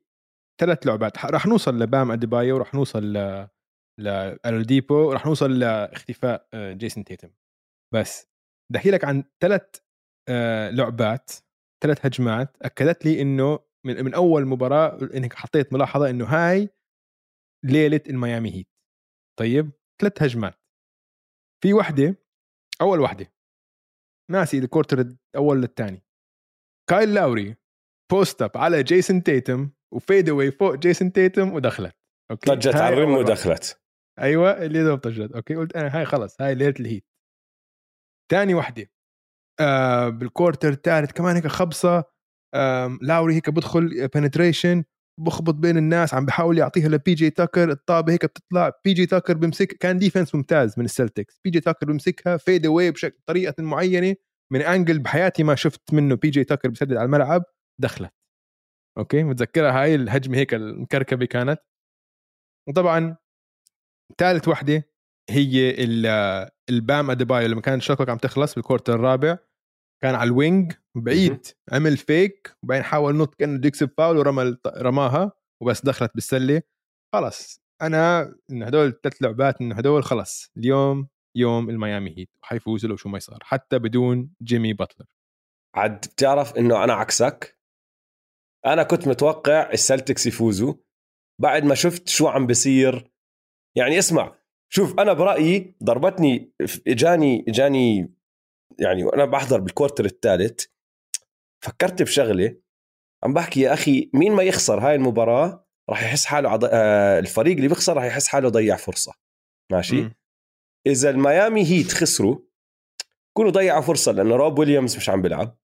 [0.61, 1.17] ثلاث لعبات.
[1.17, 3.49] ح- راح نوصل لبام أديبايو راح نوصل ل
[3.99, 7.31] لاولاديبو وراح نوصل لاختفاء آه، جيسون تيتم.
[7.95, 8.29] بس
[8.71, 9.63] بدي أحكي لك عن ثلاث
[10.29, 11.31] آه، لعبات
[11.83, 16.69] ثلاث هجمات أكدت لي إنه من, من أول مباراة إنك حطيت ملاحظة إنه هاي
[17.65, 18.69] ليلة الميامي هيت.
[19.39, 20.61] طيب؟ ثلاث هجمات.
[21.63, 22.17] في وحدة
[22.81, 23.33] أول وحدة.
[24.31, 25.01] ناسي ال quarter
[25.35, 26.05] الأول للثاني
[26.91, 27.57] كايل لاوري
[28.13, 31.97] post up على جيسون تيتم و fade away فوق جيسون تيتم ودخلت.
[32.31, 33.15] okay؟ طجت على ال rim.
[33.15, 33.83] ودخلت.
[34.19, 35.33] أيوه اللي دوب طجت.
[35.33, 37.07] okay؟ قلت أنا هاي خلص هاي ليلة ال Heat.
[38.31, 38.91] ثاني وحدة.
[39.61, 42.05] آه بال quarter الثالث كمان هيك خبصة.
[42.55, 44.85] آم لاوري هيك بدخل penetration
[45.21, 48.73] بخبط بين الناس عم بحاول يعطيها لبي جي تاكر الطابة هيك بتطلع.
[48.85, 52.67] بي جي تاكر بمسك كان defense ممتاز من ال Celtics بي جي تاكر بمسكها fade
[52.67, 54.15] away بشكل طريقة معينة
[54.53, 57.45] من angle بحياتي ما شفت منه بي جي تاكر بسدد على الملعب
[57.81, 58.13] دخلت.
[58.99, 61.61] okay؟ متذكرها هاي الهجمة هيك المكركبة كانت؟
[62.69, 63.17] وطبعا
[64.19, 64.89] ثالث وحدة
[65.31, 65.75] هي
[66.71, 69.39] البام اديبايو لما كانت ال shot clock عم تخلص بال quarter الرابع.
[70.03, 74.57] كان على ال wing بعيد عمل fake وبعدين حاول نط كأنه بده يكسب فاول ورمى
[74.67, 76.63] رماها وبس دخلت بالسلة.
[77.15, 82.91] خلص أنا انه هدول الثلاث لعبات انه هدول خلص اليوم يوم ال Miami Heat حيفوزوا
[82.91, 85.07] لو شو ما يصير حتى بدون جيمي باتلر.
[85.77, 87.59] عاد بتعرف إنه أنا عكسك؟
[88.67, 90.75] أنا كنت متوقع السلتكس يفوزوا.
[91.41, 93.13] بعد ما شفت شو عم بصير
[93.77, 94.39] يعني اسمع
[94.73, 96.53] شوف أنا برأيي ضربتني
[96.89, 98.15] إجاني إجاني
[98.79, 100.65] يعني وأنا بحضر بالكورتر الثالث
[101.65, 102.57] فكرت بشغلة
[103.25, 106.65] عم بحكي يا أخي مين ما يخسر هاي المباراة راح يحس حاله عض...
[106.65, 109.15] آه الفريق اللي بيخسر راح يحس حاله ضيع فرصة.
[109.73, 110.15] ماشي؟ م.
[110.87, 112.39] إذا ال Miami Heat خسروا
[113.37, 115.59] بكونوا ضيعوا فرصة لأنه روب ويليامز مش عم بيلعب.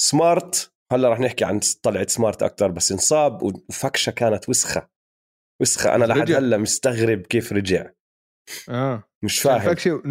[0.00, 4.88] سمارت هلأ رح نحكي عن طلعت سمارت أكثر بس انصاب وفكشة كانت وسخة.
[5.60, 5.94] وسخة.
[5.94, 7.90] أنا لحد هلأ مستغرب كيف رجع.
[8.68, 9.02] آه.
[9.22, 9.60] مش فاهم.
[9.60, 10.02] فكشه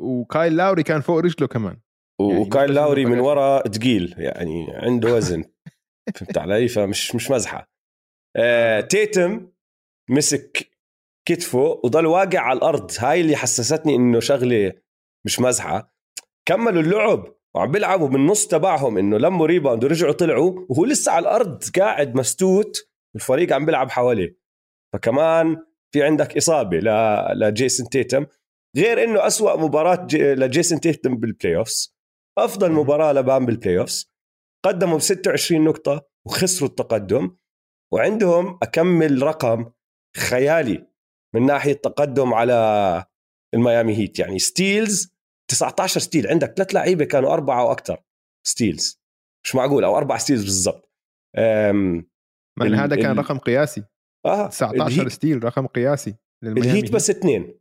[0.00, 1.76] وكايل لاوري كان فوق رجله كمان.
[2.20, 5.44] يعني وكايل لاوري من ورا ثقيل يعني عنده وزن.
[6.14, 7.70] فهمت علي؟ فمش مش مزحة.
[8.36, 9.50] آه تيتم
[10.10, 10.70] مسك
[11.28, 12.90] كتفه وضل واقع على الأرض.
[12.98, 14.72] هاي اللي حسستني إنه شغلة
[15.26, 15.94] مش مزحة.
[16.48, 21.64] كملوا اللعب وعم بيلعبوا بالنص تبعهم إنه لموا rebound ورجعوا طلعوا وهو لسه على الأرض
[21.78, 24.36] قاعد مستوت الفريق عم بيلعب حواليه.
[24.92, 25.56] فكمان
[25.92, 26.80] في عندك إصابة
[27.34, 28.26] لجيسون تيتم
[28.76, 30.34] غير إنه أسوأ مباراة جي...
[30.34, 31.96] لجيسون تيتم بال playoffs
[32.38, 34.10] افضل مباراة لبام بال playoffs
[34.64, 37.36] قدموا ب 26 نقطة وخسروا التقدم
[37.92, 39.70] وعندهم أكمن رقم
[40.16, 40.86] خيالي
[41.34, 43.04] من ناحية تقدم على
[43.54, 45.14] ال Miami Heat يعني steals
[45.50, 48.02] 19 steal عندك ثلاث لعيبة كانوا أربعة وأكثر
[48.46, 49.00] steals
[49.44, 50.92] مش معقول أو أربع steals بالضبط.
[52.58, 53.84] من هذا كان رقم قياسي.
[54.26, 57.60] آه 19 steal رقم قياسي ال Heat بس اثنين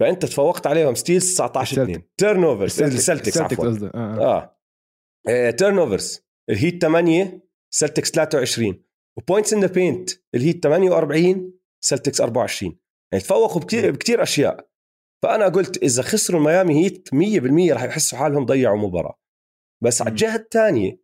[0.00, 3.66] فأنت تفوقت عليهم steals 19 2 turnovers ال Celtics عفوا.
[3.66, 4.56] آه, آه.
[5.28, 5.50] آه.
[5.50, 7.42] turnovers ال Heat 8
[7.74, 8.84] Celtics 23
[9.18, 11.52] و points in the paint ال Heat 48
[11.84, 12.78] Celtics 24
[13.12, 14.68] يعني تفوقوا بكثير بكثير أشياء.
[15.22, 19.18] فأنا قلت إذا خسروا Miami Heat 100% راح يحسوا حالهم ضيعوا مباراة.
[19.82, 21.02] بس على الجهة الثانية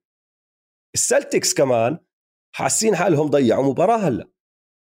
[0.95, 1.99] ال Celtics كمان
[2.55, 4.29] حاسين حالهم ضيعوا مباراة هلأ.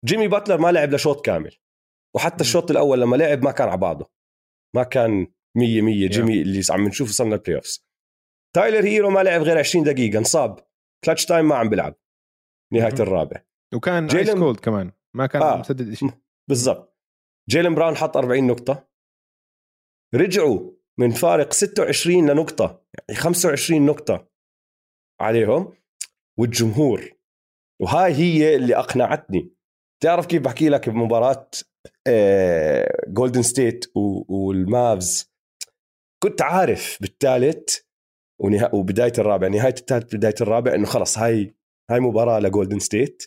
[0.05, 1.57] جيمي باتلر ما لعب لشوط كامل
[2.15, 4.11] وحتى الشوط الأول لما لعب ما كان على بعضه.
[4.75, 7.87] ما كان 100 100 جيمي اللي عم نشوفه صرنا ال playoffs
[8.55, 10.59] تايلر هيرو ما لعب غير 20 دقيقة انصاب.
[11.05, 11.95] clutch time ما عم بيلعب
[12.73, 13.43] نهاية الرابع.
[13.75, 15.59] وكان جيلن cold كمان ما كان آه.
[15.59, 16.09] مسدد شيء
[16.49, 16.97] بالضبط.
[17.49, 18.87] جيلن براون حط 40 نقطة.
[20.15, 24.29] رجعوا من فارق 26 لنقطة يعني 25 نقطة
[25.21, 25.73] عليهم.
[26.39, 27.11] والجمهور
[27.81, 29.56] وهاي هي اللي أقنعتني.
[30.03, 31.49] تعرف كيف بحكي لك بمباراة
[33.07, 33.85] Golden State
[34.29, 35.31] وال Mavs
[36.23, 37.77] كنت عارف بالثالث
[38.73, 41.55] وبداية الرابع نهاية الثالث بداية الرابع إنه خلص هاي
[41.91, 43.23] هاي مباراة ل Golden State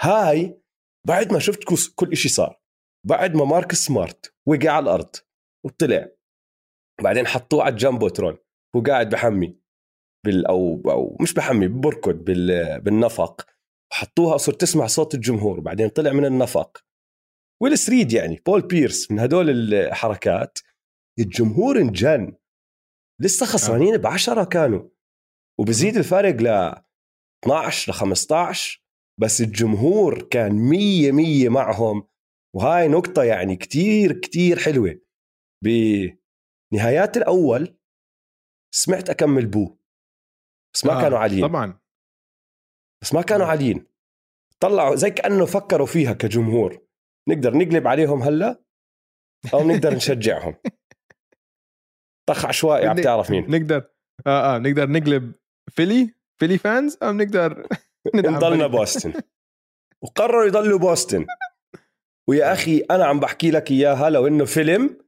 [0.00, 0.60] هاي
[1.06, 2.60] بعد ما شفت كل شيء صار.
[3.06, 5.16] بعد ما ماركوس سمارت وقع على الأرض
[5.66, 6.08] وطلع.
[7.02, 8.38] بعدين حطوه على ال Jumbotron
[8.76, 9.60] وقاعد بحمي
[10.26, 13.55] بال أو أو مش بحمي بركض بال بالنفق.
[13.92, 16.84] وحطوها صرت تسمع صوت الجمهور بعدين طلع من النفق.
[17.62, 20.58] wheelchair يعني بول بيرس من هدول الحركات
[21.18, 22.36] الجمهور انجن.
[23.20, 24.88] لسه خسرانين ب 10 كانوا.
[25.60, 26.46] وبزيد الفرق ل
[27.44, 28.82] 12 ل 15
[29.20, 32.08] بس الجمهور كان 100 100 معهم.
[32.56, 35.00] وهاي نقطة يعني كتير كتير حلوة.
[35.64, 37.78] بنهايات الأول
[38.74, 39.76] سمعت أكمن boo
[40.74, 41.48] بس ما آه كانوا عاليين.
[41.48, 41.80] طبعا.
[43.02, 43.86] بس ما كانوا عاليين
[44.60, 46.86] طلعوا زي كأنه فكروا فيها كجمهور.
[47.28, 48.60] نقدر نقلب عليهم هلأ
[49.54, 50.54] أو نقدر نشجعهم.
[52.28, 53.50] طخ عشوائي عم تعرف مين.
[53.50, 53.88] نقدر
[54.26, 55.32] آه آه نقدر نقلب
[55.70, 57.66] فيلي فيلي فانز أو نقدر
[58.14, 59.12] نضلنا بوسطن.
[60.02, 61.26] وقرروا يضلوا بوسطن.
[62.28, 64.98] ويا أخي أنا عم بحكي لك إياها لو إنه فيلم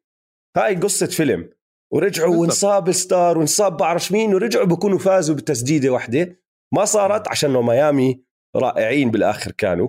[0.57, 1.51] هاي قصة فيلم.
[1.93, 6.41] ورجعوا وانصاب star وانصاب بعرف مين ورجعوا بكونوا فازوا بتسديده واحدة
[6.75, 8.25] ما صارت عشان ميامي
[8.57, 9.89] رائعين بالآخر كانوا.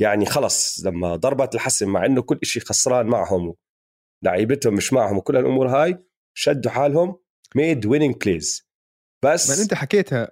[0.00, 3.54] يعني خلص لما ضربت الحسم مع إنه كل شيء خسران معهم
[4.24, 6.04] لعيبتهم مش معهم وكل هالأمور هاي
[6.36, 7.18] شدوا حالهم
[7.56, 8.68] made winning plays
[9.24, 10.30] بس ما أنت حكيتها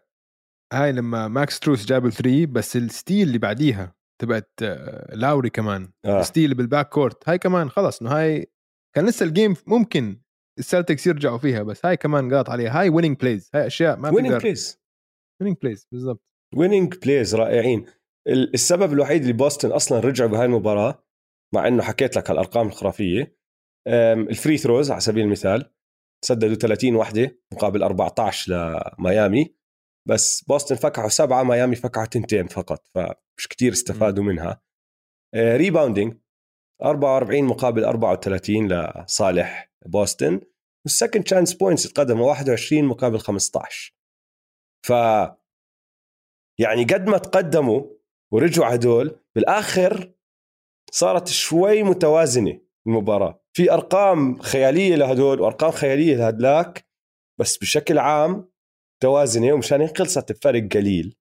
[0.72, 5.50] هاي لما ماكس ستروس جاب ال three بس ال steal اللي بعديها تبعت آه، لاوري
[5.50, 6.20] كمان آه.
[6.20, 8.52] ال steal اللي بال backcourt هاي كمان خلص إنه هاي
[8.96, 10.20] كان لسه ال game ممكن
[10.58, 12.80] ال Celtics يرجعوا فيها بس هاي كمان قاط عليها.
[12.80, 14.80] هاي winning plays هاي أشياء ما winning بتقدر plays
[15.40, 16.22] winning plays بالضبط.
[16.56, 17.86] winning plays رائعين.
[18.28, 21.04] ال- السبب الوحيد اللي بوسطن أصلا رجعوا بهاي المباراة
[21.54, 23.36] مع إنه حكيت لك هالأرقام الخرافية
[24.28, 25.72] ال free throws على سبيل المثال
[26.24, 28.52] سددوا 30 وحدة مقابل 14
[28.98, 29.54] لميامي
[30.08, 34.62] بس بوسطن فكحوا سبعة ميامي فكحوا تنتين فقط فمش كتير استفادوا منها.
[35.34, 36.18] آه، rebounding
[36.82, 40.40] 44 مقابل 34 لصالح بوسطن
[40.86, 43.96] وال second chance points تقدموا 21 مقابل 15
[44.86, 44.90] ف
[46.60, 47.82] يعني قد ما تقدموا
[48.32, 50.14] ورجعوا هدول بالآخر
[50.92, 53.44] صارت شوي متوازنة المباراة.
[53.56, 56.88] في أرقام خيالية لهدول وأرقام خيالية لهدلاك
[57.40, 58.50] بس بشكل عام
[59.02, 61.16] توازنت ومشان هيك خلصت بفرق قليل.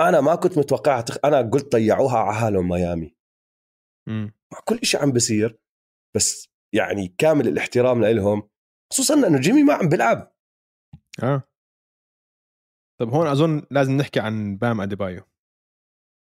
[0.00, 1.18] أنا ما كنت متوقعها تخ...
[1.24, 3.16] أنا قلت ضيعوها على حالهم ميامي.
[4.08, 4.34] مم.
[4.52, 5.58] مع كل شيء عم بصير
[6.16, 8.48] بس يعني كامل الاحترام لهم
[8.92, 10.32] خصوصا انه جيمي ما عم بيلعب.
[11.22, 11.49] آه.
[13.00, 15.22] طب هون أظن لازم نحكي عن بام أديبايو.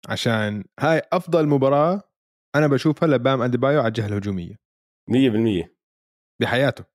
[0.09, 2.01] عشان هاي أفضل مباراة
[2.55, 4.55] أنا بشوفها لبام أديبايو على الجهة الهجومية.
[5.09, 5.75] 100%
[6.41, 6.85] بحياته.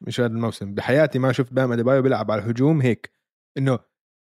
[0.00, 0.74] مش هذا الموسم.
[0.74, 3.12] بحياتي ما شفت بام أديبايو بيلعب على الهجوم هيك.
[3.58, 3.78] إنه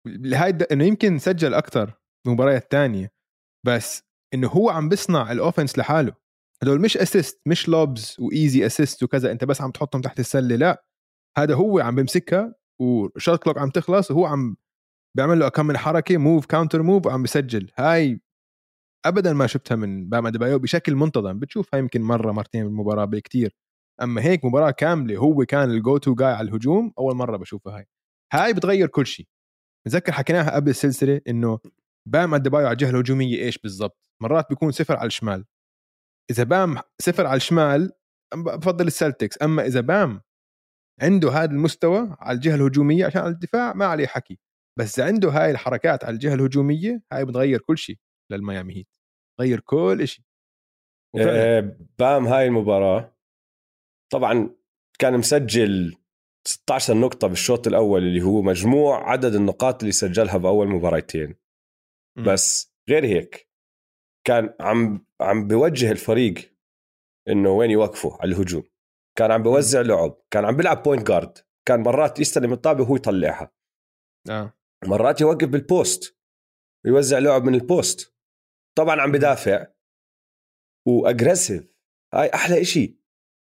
[0.07, 1.93] لهاي الد- إنه يمكن سجل أكثر
[2.27, 3.13] مباريات تانية
[3.65, 4.03] بس
[4.33, 6.15] إنه هو عم بيصنع ال offense لحاله.
[6.63, 10.55] هدول مش assist مش lobs و easy assist وكذا أنت بس عم تحطهم تحت السلة
[10.55, 10.85] لا.
[11.37, 14.55] هذا هو عم بمسكها و shot clock عم تخلص وهو عم
[15.17, 18.21] بيعمل له كم من حركة move counter move وعم بسجل هاي
[19.05, 21.39] ابدا ما شفتها من بام اديبايو بشكل منتظم.
[21.39, 23.55] بتشوفها يمكن مرة مرتين بالمباراه بالكثير
[24.01, 27.87] أما هيك مباراة كاملة هو كان الجو تو جاي على الهجوم أول مرة بشوفها هاي.
[28.33, 29.27] هاي بتغير كل شيء.
[29.85, 31.59] بتذكر حكيناها قبل السلسلة إنه
[32.09, 35.45] بام اديبايو على الجهة الهجومية إيش بالضبط؟ مرات بيكون صفر على الشمال.
[36.31, 37.91] إذا بام صفر على الشمال
[38.35, 39.41] بفضل السلتكس.
[39.41, 40.21] أما إذا بام
[41.01, 44.39] عنده هذا المستوى على الجهة الهجومية عشان على الدفاع ما عليه حكي.
[44.79, 47.97] بس إذا عنده هاي الحركات على الجهة الهجومية هاي بتغير كل شيء
[48.31, 48.97] للميامي هيت
[49.41, 50.25] غير كل شيء.
[51.17, 53.15] آه، بام هاي المباراة.
[54.11, 54.55] طبعا
[54.99, 55.95] كان مسجل
[56.47, 61.35] 16 نقطة بالشوط الأول اللي هو مجموع عدد النقاط اللي سجلها بأول مباراتين
[62.17, 62.23] مم.
[62.23, 63.49] بس غير هيك
[64.27, 66.53] كان عم عم بوجه الفريق
[67.29, 68.63] إنه وين يوقفوا على الهجوم.
[69.17, 73.53] كان عم بوزع لعب كان عم بيلعب point guard كان مرات يستلم الطابة وهو يطلعها.
[74.29, 74.57] آه.
[74.85, 76.17] مرات يوقف بال post
[76.85, 78.15] ويوزع لعب من ال post
[78.77, 79.67] طبعا عم بدافع.
[80.87, 81.73] واجريسيف
[82.13, 82.97] هاي أحلى إشي.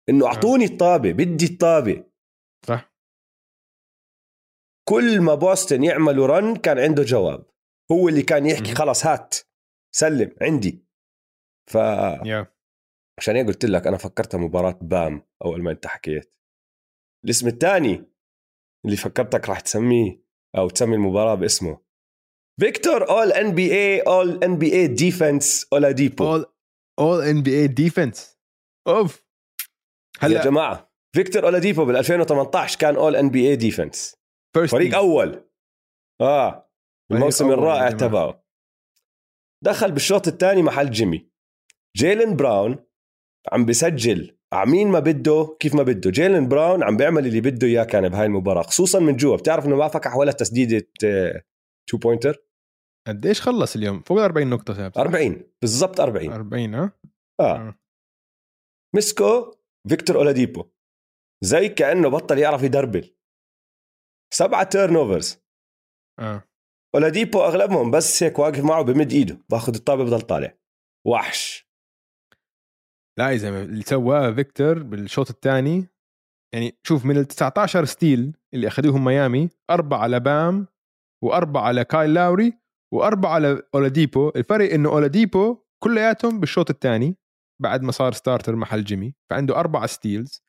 [0.08, 2.04] إنه أعطوني الطابة بدي الطابة.
[2.66, 2.94] صح.
[4.88, 7.46] كل ما بوسطن يعملوا رن كان عنده جواب.
[7.92, 8.74] هو اللي كان يحكي.
[8.74, 9.34] خلص هات
[9.94, 10.84] سلم عندي.
[11.70, 12.46] فعشان
[13.28, 16.34] يا هيك قلت لك أنا فكرتها مباراة بام أول ما أنت حكيت.
[17.24, 18.04] الاسم الثاني
[18.84, 20.22] اللي فكرتك راح تسميه
[20.56, 21.80] أو تسمي المباراة باسمه.
[22.60, 26.46] فيكتور أول ان بي اي أول ان بي اي ديفنس اولاديبو أول
[26.98, 28.38] أول ان بي اي ديفنس
[28.88, 29.24] أوف.
[30.22, 34.16] يا هلأ جماعة فيكتور اولاديبو بال 2018 كان all NBA defense
[34.70, 34.94] فريق team.
[34.94, 35.50] all.
[36.20, 36.72] آه.
[37.12, 37.90] الموسم أول يا الرائع.
[37.90, 38.44] تبعه.
[39.64, 41.30] دخل بالشوط الثاني محل جيمي.
[41.96, 42.86] جيلن براون
[43.52, 46.10] عم بسجل عمين ما بده كيف ما بده.
[46.10, 49.36] جيلن براون عم بيعمل اللي بده إياه كان بهاي المباراة خصوصا من جوا.
[49.36, 50.86] بتعرف إنه ما فكح ولا تسديدة
[51.90, 52.44] two pointer
[53.08, 56.92] قديش خلص اليوم؟ فوق ال 40 نقطة شاب 40 بالضبط 40 40 ها؟
[57.40, 57.78] آه.
[58.96, 59.54] مسكو
[59.88, 60.64] فيكتور أولاديبو.
[61.44, 63.16] زي كأنه بطل يعرف يدربل.
[64.34, 65.38] سبعة turnovers
[66.20, 66.44] آه.
[66.94, 70.58] أولاديبو أغلبهم بس هيك واقف معه بمد إيده باخذ الطابة بضل طالع.
[71.06, 71.69] وحش.
[73.20, 75.86] لا يا زلمه اللي سواه فيكتور بالشوط الثاني
[76.54, 80.66] يعني شوف من ال 19 steal اللي اخذوهم ميامي أربعة على بام
[81.24, 82.58] وأربعة على كايل لاوري
[82.94, 84.28] وأربعة على أولاديبو.
[84.36, 87.16] الفرق إنه أولاديبو كلياتهم بالشوط الثاني
[87.62, 90.42] بعد ما صار starter محل جيمي فعنده أربعة steals.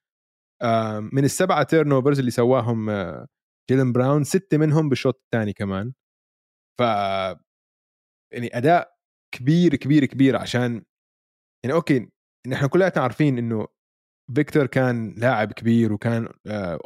[1.11, 3.27] من السبعة turnovers اللي سواهم آه،
[3.71, 5.93] جيلن براون ستة منهم بالشوط الثاني كمان.
[6.79, 6.81] ف
[8.33, 8.95] يعني أداء
[9.35, 10.83] كبير كبير كبير عشان
[11.65, 12.09] يعني okay
[12.47, 13.67] نحن كلياتنا عارفين إنه
[14.35, 16.29] فيكتور كان لاعب كبير وكان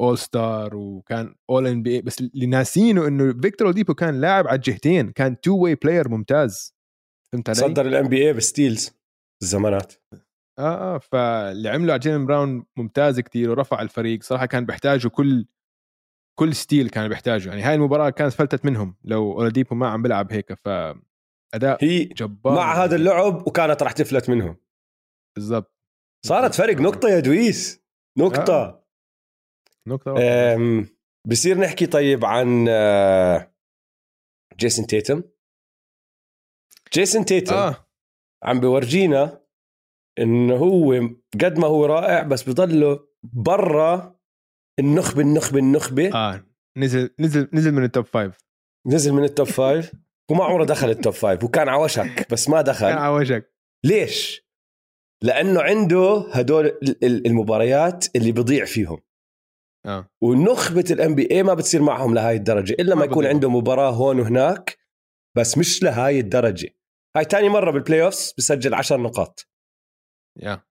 [0.00, 5.10] all star وكان all NB بس اللي ناسينه إنه فيكتور اولديبو كان لاعب على الجهتين
[5.10, 6.74] كان two way player ممتاز.
[7.32, 8.90] فهمت علي؟ صدر ال NBA ب steals
[9.42, 9.94] الزمانات.
[10.58, 15.46] آه آه فاللي عمله على جيلن براون ممتاز كتير ورفع الفريق صراحة كان بيحتاجوا كل
[16.38, 17.48] كل steal كان بيحتاجه.
[17.48, 22.54] يعني هاي المباراة كانت فلتت منهم لو اولاديبو ما عم بيلعب هيك فأداء هي جبار.
[22.54, 24.56] مع هذا اللعب وكانت راح تفلت منهم.
[25.36, 25.72] بالضبط.
[26.26, 27.82] صارت فرق نقطة يا دويس.
[28.18, 28.52] نقطة.
[28.52, 28.86] آه.
[30.54, 30.86] أم
[31.28, 33.54] بصير نحكي طيب عن آه،
[34.56, 35.22] جيسون تيتم.
[36.94, 37.86] جيسون تيتم آه.
[38.44, 39.42] عم بورجينا
[40.18, 40.92] انه هو
[41.44, 44.16] قد ما هو رائع بس بضله برا
[44.78, 46.14] النخبة النخبة النخبة.
[46.14, 46.44] آه
[46.76, 48.38] نزل نزل نزل من ال top five
[48.86, 49.92] نزل من ال top five
[50.30, 52.86] وما عمره دخل ال top five وكان على وشك بس ما كان دخل.
[52.86, 53.52] على وجهك
[53.84, 54.45] ليش؟
[55.22, 58.98] لأنه عنده هدول ال- ال- المباريات اللي بضيع فيهم.
[59.86, 60.08] آه.
[60.22, 63.26] ونخبة ال NBA ما بتصير معهم لهاي الدرجة إلا ما ما يكون.
[63.26, 64.78] عنده مباراة هون وهناك
[65.36, 66.68] بس مش لهاي الدرجة.
[67.16, 69.48] هاي تاني مرة بال playoffs بسجل 10 نقاط.
[70.42, 70.62] يا.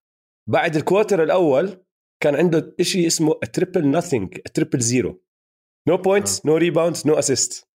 [0.49, 1.85] بعد ال quarter الأول
[2.23, 5.23] كان عنده شيء اسمه triple nothing triple zero
[5.88, 7.69] no points no rebounds no assist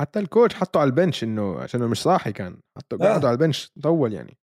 [0.00, 2.60] حتى ال coach حطه على ال bench انه عشان مش صاحي كان.
[2.76, 2.98] حطه آه.
[3.08, 4.38] قعدوا على ال bench طول يعني.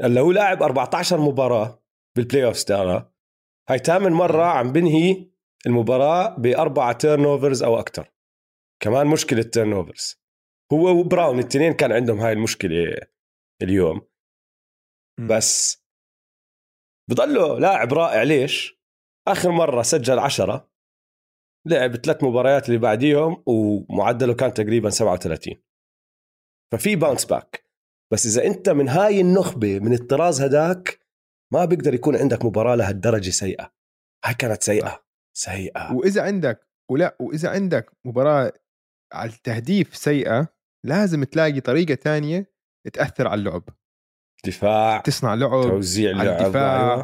[0.00, 1.82] هلا هو لاعب 14 مباراة
[2.16, 3.12] بال playoffs ترى.
[3.68, 5.30] هاي ثامن مرة عم بنهي
[5.66, 8.12] المباراة باربعه turnovers أو أكثر
[8.82, 10.22] كمان مشكلة turnovers
[10.72, 12.96] هو وبراون الاثنين كان عندهم هاي المشكلة
[13.62, 14.08] اليوم.
[15.28, 15.84] بس
[17.10, 18.22] بضله لاعب رائع.
[18.22, 18.80] ليش؟
[19.28, 20.70] آخر مرة سجل عشرة
[21.66, 25.62] لعب ثلاث مباريات اللي بعديهم ومعدله كان تقريبا 37
[26.72, 27.65] ففي bounce back
[28.12, 31.00] بس إذا أنت من هاي النخبة من الطراز هداك
[31.52, 33.72] ما بيقدر يكون عندك مباراة لهالدرجة سيئة.
[34.24, 35.04] هاي كانت سيئة.
[35.36, 35.92] سيئة.
[35.92, 38.52] وإذا عندك ولا وإذا عندك مباراة
[39.12, 40.48] على التهديف سيئة
[40.86, 42.52] لازم تلاقي طريقة تانية
[42.92, 43.64] تأثر على اللعب.
[44.46, 46.94] دفاع تصنع لعب توزيع على لعب الدفاع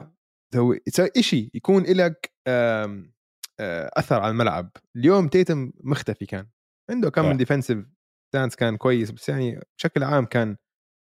[0.54, 0.80] أيوة.
[0.86, 2.34] تسوي شيء يكون لك
[3.96, 4.70] أثر على الملعب.
[4.96, 6.48] اليوم تيتم مختفي كان.
[6.90, 7.30] عنده كم آه.
[7.30, 7.86] من defensive
[8.28, 10.56] stance كان كويس بس يعني بشكل عام كان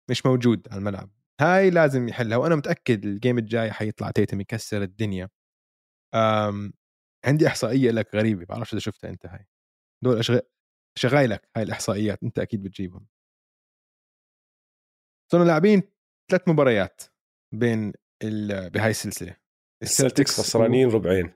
[0.10, 1.10] مش موجود على الملعب.
[1.42, 5.30] هاي لازم يحلها وأنا متأكد ال game الجاي حيطلع تيتم يكسر الدنيا.
[6.16, 6.74] أم
[7.26, 9.48] عندي إحصائية لك غريبة بعرفش إذا شفتها أنت هاي.
[10.04, 10.40] دول أشغ...
[10.98, 13.08] شغايلك هاي الإحصائيات أنت أكيد بتجيبهم.
[15.32, 15.84] صرنا لاعبين
[16.32, 17.02] ثلاث مباريات
[17.54, 17.94] بين
[18.24, 18.70] ال...
[18.70, 19.38] بهاي السلسلة.
[19.84, 21.34] ال Celtics خسرانين ربعين.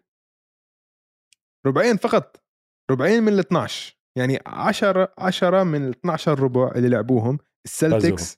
[1.65, 2.43] ربعين فقط.
[2.91, 8.37] ربعين من ال 12 يعني 10 10 من ال 12 ربع اللي لعبوهم ال Celtics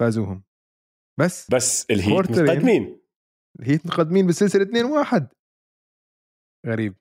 [0.00, 0.44] فازوهم.
[1.20, 2.30] بس بس ال Heat.
[2.30, 3.00] متقدمين
[3.60, 3.86] ال Heat.
[3.86, 5.28] مقدمين بالسلسله 2 1
[6.66, 6.94] غريب.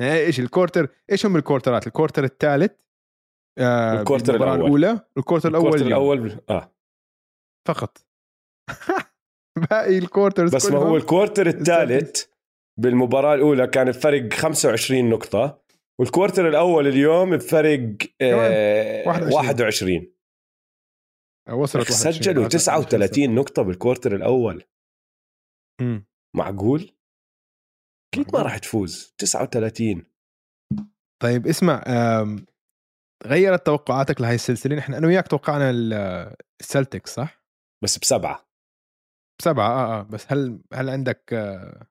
[0.00, 2.72] يعني إيش ال quarter؟ إيش هم ال quarter ات؟ ال quarter الثالث
[3.58, 4.54] آه ال quarter الأول.
[4.60, 5.86] الأولى ال quarter الأول ال quarter.
[5.86, 6.72] الأول آه.
[7.68, 8.06] فقط.
[9.70, 12.24] باقي ال quarters بس ما هو ال quarter الثالث
[12.80, 15.62] بالمباراة الأولى كان بفرق 25 نقطة
[16.00, 19.32] وال quarter الأول اليوم بفرق آه 21.
[19.32, 20.11] 21
[21.48, 22.12] وصلت 21.
[22.12, 24.64] سجلوا 39 نقطة بال quarter الأول
[25.80, 26.06] مم.
[26.36, 26.96] معقول؟
[28.14, 30.04] أكيد ما راح تفوز 39
[31.22, 31.82] طيب اسمع
[33.26, 37.44] غيرت توقعاتك لهي السلسلة نحن أنا وياك توقعنا ال- السلتكس صح؟
[37.84, 38.48] بس بسبعة
[39.40, 41.86] بسبعة آه آه بس هل هل عندك آه،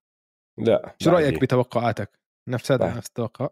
[0.60, 2.94] لا شو بعدني- بتوقعاتك؟ نفس هذا.
[2.98, 3.50] نفس التوقع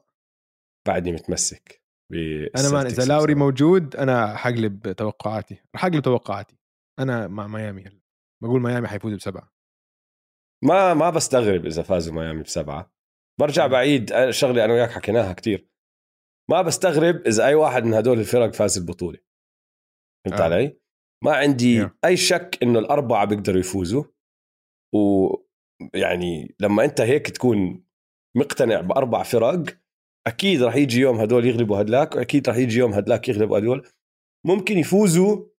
[0.87, 1.78] بعدني متمسك
[2.13, 6.57] أنا مان إذا لاوري موجود أنا حقلب توقعاتي رح اقلب توقعاتي
[6.99, 8.01] أنا مع ميامي هلا
[8.43, 9.53] بقول ميامي حيفوز بسبعة
[10.63, 12.93] ما ما بستغرب إذا فازوا ميامي بسبعة
[13.39, 13.67] برجع.
[13.67, 15.69] بعيد شغلة أنا وياك حكيناها كتير
[16.49, 19.19] ما بستغرب إذا أي واحد من هدول الفرق فاز البطولة
[20.25, 20.43] فهمت آه.
[20.43, 20.79] علي؟
[21.23, 21.89] ما عندي Yeah.
[22.05, 24.03] أي شك إنه الأربعة بيقدروا يفوزوا
[24.95, 27.83] ويعني لما أنت هيك تكون
[28.37, 29.63] مقتنع بأربع فرق
[30.29, 33.87] أكيد راح يجي يوم هدول يغلبوا هدلاك وأكيد راح يجي يوم هدلاك يغلبوا هدول.
[34.45, 35.49] ممكن يفوزوا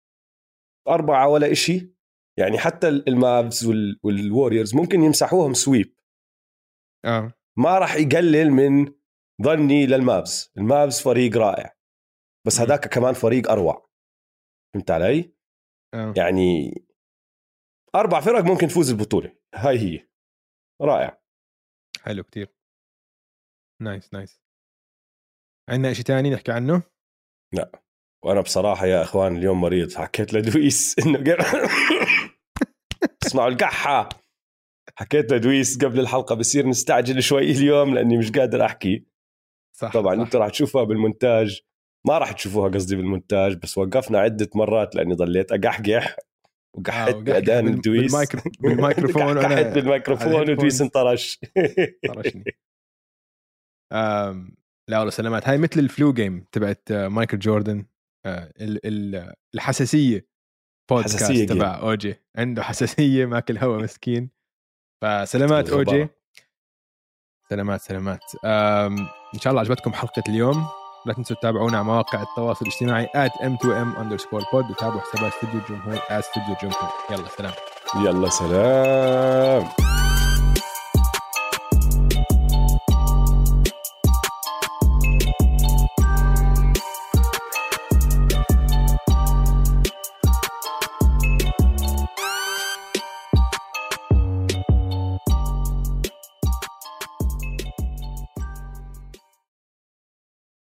[0.89, 1.95] أربعة ولا إشي.
[2.39, 5.95] يعني حتى ال Mavs وال- وال Warriors ممكن يمسحوهم sweep.
[7.05, 7.33] آه.
[7.59, 8.95] ما راح يقلل من
[9.43, 10.53] ظني لل Mavs.
[10.59, 11.77] ال Mavs فريق رائع.
[12.47, 12.65] بس مم.
[12.65, 13.91] هداك كمان فريق أروع.
[14.75, 15.35] فهمت علي؟
[15.95, 16.15] آه.
[16.17, 16.75] يعني
[17.95, 19.37] أربع فرق ممكن تفوز البطولة.
[19.55, 20.09] هاي هي.
[20.83, 21.23] رائع.
[22.01, 22.55] حلو كتير.
[23.83, 24.43] nice nice
[25.71, 26.83] عندنا شيء تاني نحكي عنه؟
[28.25, 31.19] وأنا بصراحة يا إخوان اليوم مريض حكيت لدويس إنه
[33.27, 34.09] اسمعوا القحة.
[34.97, 39.05] حكيت لدويس قبل الحلقة بصير نستعجل شوي اليوم لأني مش قادر أحكي.
[39.79, 40.21] صح طبعا صح.
[40.21, 41.61] أنتم راح تشوفوها بالمونتاج.
[42.07, 46.17] ما راح تشوفوها قصدي بالمونتاج بس وقفنا عدة مرات لأني ضليت أقحقح.
[46.79, 50.35] وقحت آه، بال- الدويس بالمايكرو- بالميكروفون على بالميكروفون.
[50.51, 51.41] ودويس انطرش.
[52.09, 52.45] طرشني.
[54.91, 55.49] لا والله سلامات.
[55.49, 57.87] هاي مثل ال flu game تبعت آه، مايكل جوردن
[58.27, 60.27] آه، ال- ال- الحساسية
[60.91, 61.33] بودكاست.
[61.33, 62.15] تبع أوجي.
[62.37, 64.31] عنده حساسية ماكل هوا مسكين.
[65.03, 65.71] فسلامات.
[65.71, 66.09] أوجي.
[67.51, 68.21] سلامات سلامات.
[69.35, 70.67] إن شاء الله عجبتكم حلقة اليوم.
[71.07, 76.01] لا تنسوا تتابعونا على مواقع التواصل الاجتماعي at m2m underscore pod وتابعوا حسابات استوديو الجمهور
[76.11, 77.53] استوديو الجمهور يلا سلام.
[78.05, 79.90] يلا سلام.